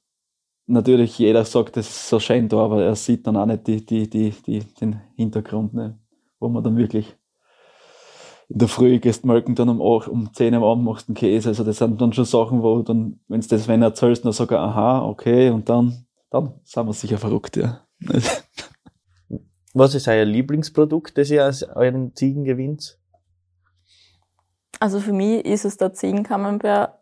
natürlich, 0.68 1.18
jeder 1.20 1.46
sagt, 1.46 1.78
das 1.78 1.88
ist 1.88 2.10
so 2.10 2.20
schön 2.20 2.50
da, 2.50 2.58
aber 2.58 2.84
er 2.84 2.96
sieht 2.96 3.28
dann 3.28 3.38
auch 3.38 3.46
nicht 3.46 3.68
die, 3.68 3.86
die, 3.86 4.10
die, 4.10 4.32
die, 4.32 4.60
den 4.60 5.02
Hintergrund, 5.16 5.74
ne? 5.74 6.00
wo 6.40 6.50
man 6.50 6.64
dann 6.64 6.78
wirklich 6.78 7.16
in 8.50 8.60
der 8.60 8.68
Früh 8.68 9.00
gehst 9.00 9.26
melken, 9.26 9.56
dann 9.56 9.70
um, 9.70 9.82
8, 9.82 10.08
um 10.08 10.32
10 10.32 10.54
am 10.54 10.64
Abend 10.64 10.84
machst 10.84 11.08
du 11.08 11.12
einen 11.12 11.16
Käse. 11.16 11.50
Also 11.50 11.64
das 11.64 11.78
sind 11.78 12.00
dann 12.00 12.14
schon 12.14 12.26
Sachen, 12.26 12.62
wo 12.62 12.82
dann, 12.82 13.20
wenn 13.28 13.42
du 13.42 13.48
das 13.48 13.68
wenn 13.68 13.82
erzählst, 13.82 14.24
dann 14.24 14.34
sagst 14.34 14.54
aha, 14.54 15.04
okay, 15.04 15.50
und 15.50 15.68
dann, 15.70 16.06
dann 16.30 16.54
sind 16.64 16.86
wir 16.86 16.94
sicher 16.94 17.18
verrückt, 17.18 17.58
ja. 17.58 17.82
Was 19.78 19.94
ist 19.94 20.08
euer 20.08 20.24
Lieblingsprodukt, 20.24 21.18
das 21.18 21.30
ihr 21.30 21.46
aus 21.46 21.62
euren 21.62 22.16
Ziegen 22.16 22.46
gewinnt? 22.46 22.98
Also 24.80 25.02
für 25.02 25.12
mich 25.12 25.46
ist 25.46 25.66
es 25.66 25.76
der 25.76 25.92
Ziegenkamembert 25.92 26.94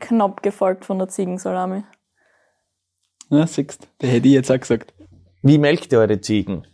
knapp 0.00 0.42
gefolgt 0.42 0.84
von 0.84 0.98
der 0.98 1.06
Ziegensalami. 1.06 1.84
Ja, 3.30 3.46
siehst 3.46 3.86
der 4.00 4.08
hätte 4.08 4.26
ich 4.26 4.34
jetzt 4.34 4.50
auch 4.50 4.58
gesagt. 4.58 4.92
Wie 5.42 5.58
melkt 5.58 5.92
ihr 5.92 6.00
eure 6.00 6.20
Ziegen? 6.20 6.66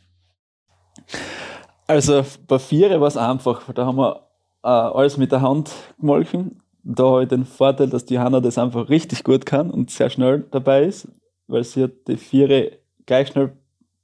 Also 1.87 2.25
bei 2.47 2.59
Viere 2.59 2.99
war 3.03 3.09
es 3.09 3.19
einfach. 3.19 3.71
Da 3.75 3.85
haben 3.85 3.99
wir 3.99 4.31
äh, 4.63 4.69
alles 4.69 5.19
mit 5.19 5.31
der 5.31 5.43
Hand 5.43 5.75
gemolken. 5.99 6.63
Da 6.83 7.05
habe 7.05 7.25
ich 7.25 7.29
den 7.29 7.45
Vorteil, 7.45 7.91
dass 7.91 8.07
die 8.07 8.19
Hanna 8.19 8.41
das 8.41 8.57
einfach 8.57 8.89
richtig 8.89 9.25
gut 9.25 9.45
kann 9.45 9.71
und 9.71 9.91
sehr 9.91 10.09
schnell 10.09 10.47
dabei 10.51 10.85
ist, 10.85 11.07
weil 11.49 11.65
sie 11.65 11.83
hat 11.83 12.09
die 12.09 12.17
Viere 12.17 12.79
gleich 13.05 13.29
schnell 13.29 13.58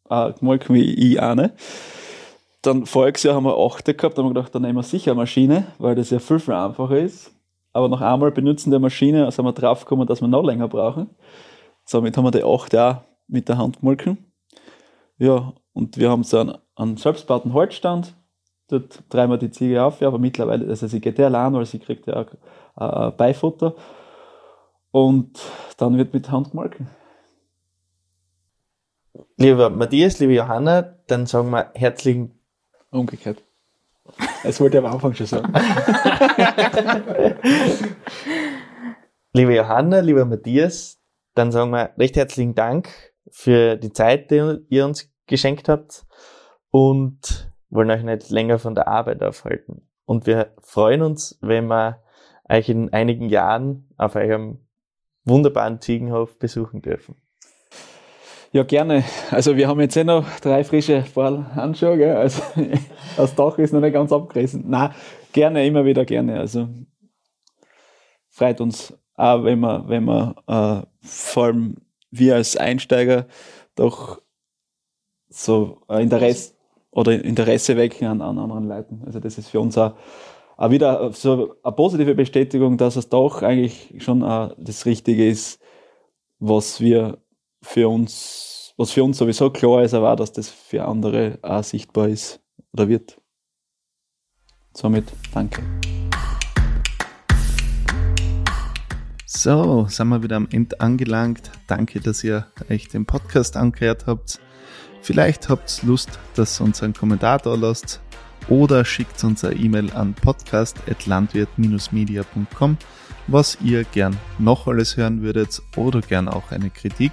gemolken 0.09 0.75
wie 0.75 0.95
ich 0.95 1.21
eine. 1.21 1.53
dann 2.63 2.87
voriges 2.87 3.23
Jahr 3.23 3.35
haben 3.35 3.45
wir 3.45 3.59
8 3.59 3.85
gehabt, 3.85 4.17
da 4.17 4.23
haben 4.23 4.31
wir 4.31 4.35
gedacht, 4.35 4.55
dann 4.55 4.63
nehmen 4.63 4.77
wir 4.77 4.83
sicher 4.83 5.13
eine 5.13 5.21
Maschine, 5.21 5.67
weil 5.79 5.95
das 5.95 6.11
ja 6.11 6.19
viel, 6.19 6.39
viel 6.39 6.55
einfacher 6.55 6.99
ist. 6.99 7.33
Aber 7.73 7.89
noch 7.89 8.01
einmal 8.01 8.31
benutzen 8.31 8.71
der 8.71 8.81
Maschine, 8.81 9.31
sind 9.31 9.45
wir 9.45 9.53
draufgekommen, 9.53 10.07
dass 10.07 10.21
wir 10.21 10.29
noch 10.29 10.45
länger 10.45 10.69
brauchen. 10.69 11.11
Somit 11.85 12.17
haben 12.17 12.25
wir 12.25 12.31
die 12.31 12.45
8 12.45 12.77
auch 12.77 12.97
mit 13.27 13.49
der 13.49 13.59
Hand 13.59 13.81
gemolken. 13.81 14.19
Ja, 15.19 15.53
und 15.73 15.97
wir 15.99 16.11
haben 16.11 16.23
so 16.23 16.39
einen, 16.39 16.57
einen 16.77 16.97
selbstbauten 16.97 17.53
Holzstand. 17.53 18.15
Dort 18.69 19.03
treiben 19.11 19.33
wir 19.33 19.39
die 19.39 19.51
Ziege 19.51 19.83
auf, 19.83 20.01
ja, 20.01 20.09
aber 20.09 20.19
mittlerweile, 20.19 20.67
also 20.69 20.87
sie 20.87 21.01
geht 21.01 21.19
ja 21.19 21.27
allein, 21.27 21.53
weil 21.53 21.67
sie 21.67 21.79
kriegt 21.79 22.07
ja 22.07 22.25
auch 22.25 23.09
äh, 23.09 23.11
Beifutter. 23.11 23.75
Und 24.91 25.41
dann 25.77 25.99
wird 25.99 26.15
mit 26.15 26.31
Hand 26.31 26.53
gemolken. 26.53 26.89
Lieber 29.37 29.71
Matthias, 29.71 30.19
liebe 30.19 30.35
Johanna, 30.35 30.97
dann 31.07 31.27
sagen 31.27 31.51
wir 31.51 31.71
herzlichen 31.75 32.39
Umgekehrt. 32.91 33.43
Das 34.43 34.61
wollte 34.61 34.79
ich 34.79 34.85
am 34.85 34.93
Anfang 34.93 35.15
schon 35.15 35.27
sagen. 35.27 35.53
liebe 39.33 39.55
Johanna, 39.55 40.01
lieber 40.01 40.25
Matthias, 40.25 41.01
dann 41.35 41.53
sagen 41.53 41.71
wir 41.71 41.91
recht 41.99 42.17
herzlichen 42.17 42.55
Dank 42.55 42.91
für 43.31 43.77
die 43.77 43.93
Zeit, 43.93 44.31
die 44.31 44.59
ihr 44.69 44.85
uns 44.85 45.11
geschenkt 45.27 45.69
habt 45.69 46.07
und 46.71 47.51
wollen 47.71 47.91
euch 47.91 48.03
nicht 48.03 48.31
länger 48.31 48.59
von 48.59 48.75
der 48.75 48.89
Arbeit 48.89 49.23
aufhalten. 49.23 49.89
Und 50.05 50.27
wir 50.27 50.53
freuen 50.61 51.03
uns, 51.03 51.39
wenn 51.41 51.67
wir 51.67 52.03
euch 52.49 52.69
in 52.69 52.93
einigen 52.93 53.29
Jahren 53.29 53.89
auf 53.97 54.17
eurem 54.17 54.59
wunderbaren 55.25 55.81
Ziegenhof 55.81 56.39
besuchen 56.39 56.83
dürfen. 56.83 57.17
Ja, 58.55 58.63
gerne. 58.63 59.03
Also 59.33 59.57
wir 59.57 59.67
haben 59.67 59.81
jetzt 59.81 59.97
eh 59.97 60.05
noch 60.05 60.25
drei 60.39 60.63
frische 60.63 61.03
Paar 61.13 61.57
Handschuhe, 61.57 62.17
also 62.17 62.41
das 63.17 63.35
Dach 63.35 63.59
ist 63.59 63.73
noch 63.73 63.81
nicht 63.81 63.95
ganz 63.95 64.13
abgerissen. 64.13 64.63
Na, 64.69 64.95
gerne, 65.33 65.67
immer 65.67 65.85
wieder 65.85 66.05
gerne. 66.05 66.39
Also 66.39 66.69
freut 68.31 68.61
uns 68.61 68.97
auch, 69.17 69.43
wenn 69.43 69.59
man, 69.59 69.89
wenn 69.89 70.05
man 70.05 70.37
äh, 70.47 70.87
vor 71.03 71.45
allem 71.47 71.79
wir 72.13 72.37
als 72.37 72.57
Einsteiger 72.57 73.27
doch 73.75 74.23
so 75.29 75.81
Interesse 75.89 76.55
oder 76.93 77.11
Interesse 77.25 77.77
wecken 77.77 78.07
an, 78.07 78.23
an 78.23 78.39
anderen 78.39 78.69
Leuten. 78.69 79.03
Also 79.05 79.19
das 79.19 79.37
ist 79.37 79.49
für 79.49 79.59
uns 79.59 79.77
auch, 79.77 79.97
auch 80.57 80.71
wieder 80.71 81.13
so 81.13 81.57
eine 81.61 81.73
positive 81.73 82.15
Bestätigung, 82.15 82.79
dass 82.79 82.95
es 82.95 83.09
doch 83.09 83.43
eigentlich 83.43 83.97
schon 83.99 84.21
das 84.21 84.87
Richtige 84.87 85.29
ist, 85.29 85.61
was 86.39 86.81
wir 86.81 87.19
für 87.65 87.89
uns, 87.89 88.75
was 88.77 88.93
für 88.93 89.03
uns 89.03 89.19
sowieso 89.19 89.51
klar 89.51 89.83
ist, 89.83 89.95
aber 89.95 90.13
auch, 90.13 90.17
dass 90.17 90.33
das 90.33 90.49
für 90.51 90.85
andere 90.85 91.41
auch 91.43 91.65
sichtbar 91.65 92.09
ist 92.09 92.41
oder 92.73 92.89
wird. 92.89 93.21
Somit 94.77 95.13
danke. 95.33 95.63
So, 99.27 99.87
sind 99.89 100.09
wir 100.09 100.23
wieder 100.23 100.37
am 100.37 100.47
Ende 100.51 100.79
angelangt. 100.81 101.51
Danke, 101.67 102.01
dass 102.01 102.23
ihr 102.23 102.47
euch 102.71 102.89
den 102.89 103.07
Podcast 103.07 103.57
angehört 103.57 104.07
habt. 104.07 104.39
Vielleicht 105.01 105.49
habt 105.49 105.81
ihr 105.83 105.89
Lust, 105.89 106.21
dass 106.35 106.61
ihr 106.61 106.65
uns 106.65 106.83
einen 106.83 106.93
Kommentar 106.95 107.39
da 107.39 107.55
lasst 107.55 108.01
oder 108.49 108.85
schickt 108.85 109.25
uns 109.25 109.45
eine 109.45 109.57
E-Mail 109.57 109.91
an 109.93 110.15
podcast.landwirt-media.com, 110.15 112.79
was 113.27 113.59
ihr 113.63 113.85
gern 113.85 114.17
noch 114.39 114.67
alles 114.67 114.97
hören 114.97 115.23
würdet 115.23 115.63
oder 115.77 116.01
gern 116.01 116.29
auch 116.29 116.51
eine 116.51 116.71
Kritik 116.71 117.13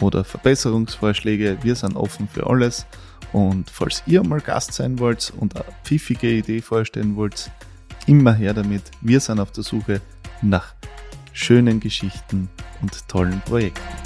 oder 0.00 0.24
Verbesserungsvorschläge. 0.24 1.58
Wir 1.62 1.74
sind 1.74 1.96
offen 1.96 2.28
für 2.28 2.46
alles. 2.46 2.86
Und 3.32 3.70
falls 3.70 4.02
ihr 4.06 4.22
mal 4.22 4.40
Gast 4.40 4.72
sein 4.72 4.98
wollt 4.98 5.32
und 5.38 5.56
eine 5.56 5.64
pfiffige 5.84 6.30
Idee 6.30 6.60
vorstellen 6.60 7.16
wollt, 7.16 7.50
immer 8.06 8.32
her 8.32 8.54
damit. 8.54 8.82
Wir 9.00 9.20
sind 9.20 9.40
auf 9.40 9.52
der 9.52 9.64
Suche 9.64 10.00
nach 10.42 10.74
schönen 11.32 11.80
Geschichten 11.80 12.48
und 12.80 13.08
tollen 13.08 13.40
Projekten. 13.42 14.05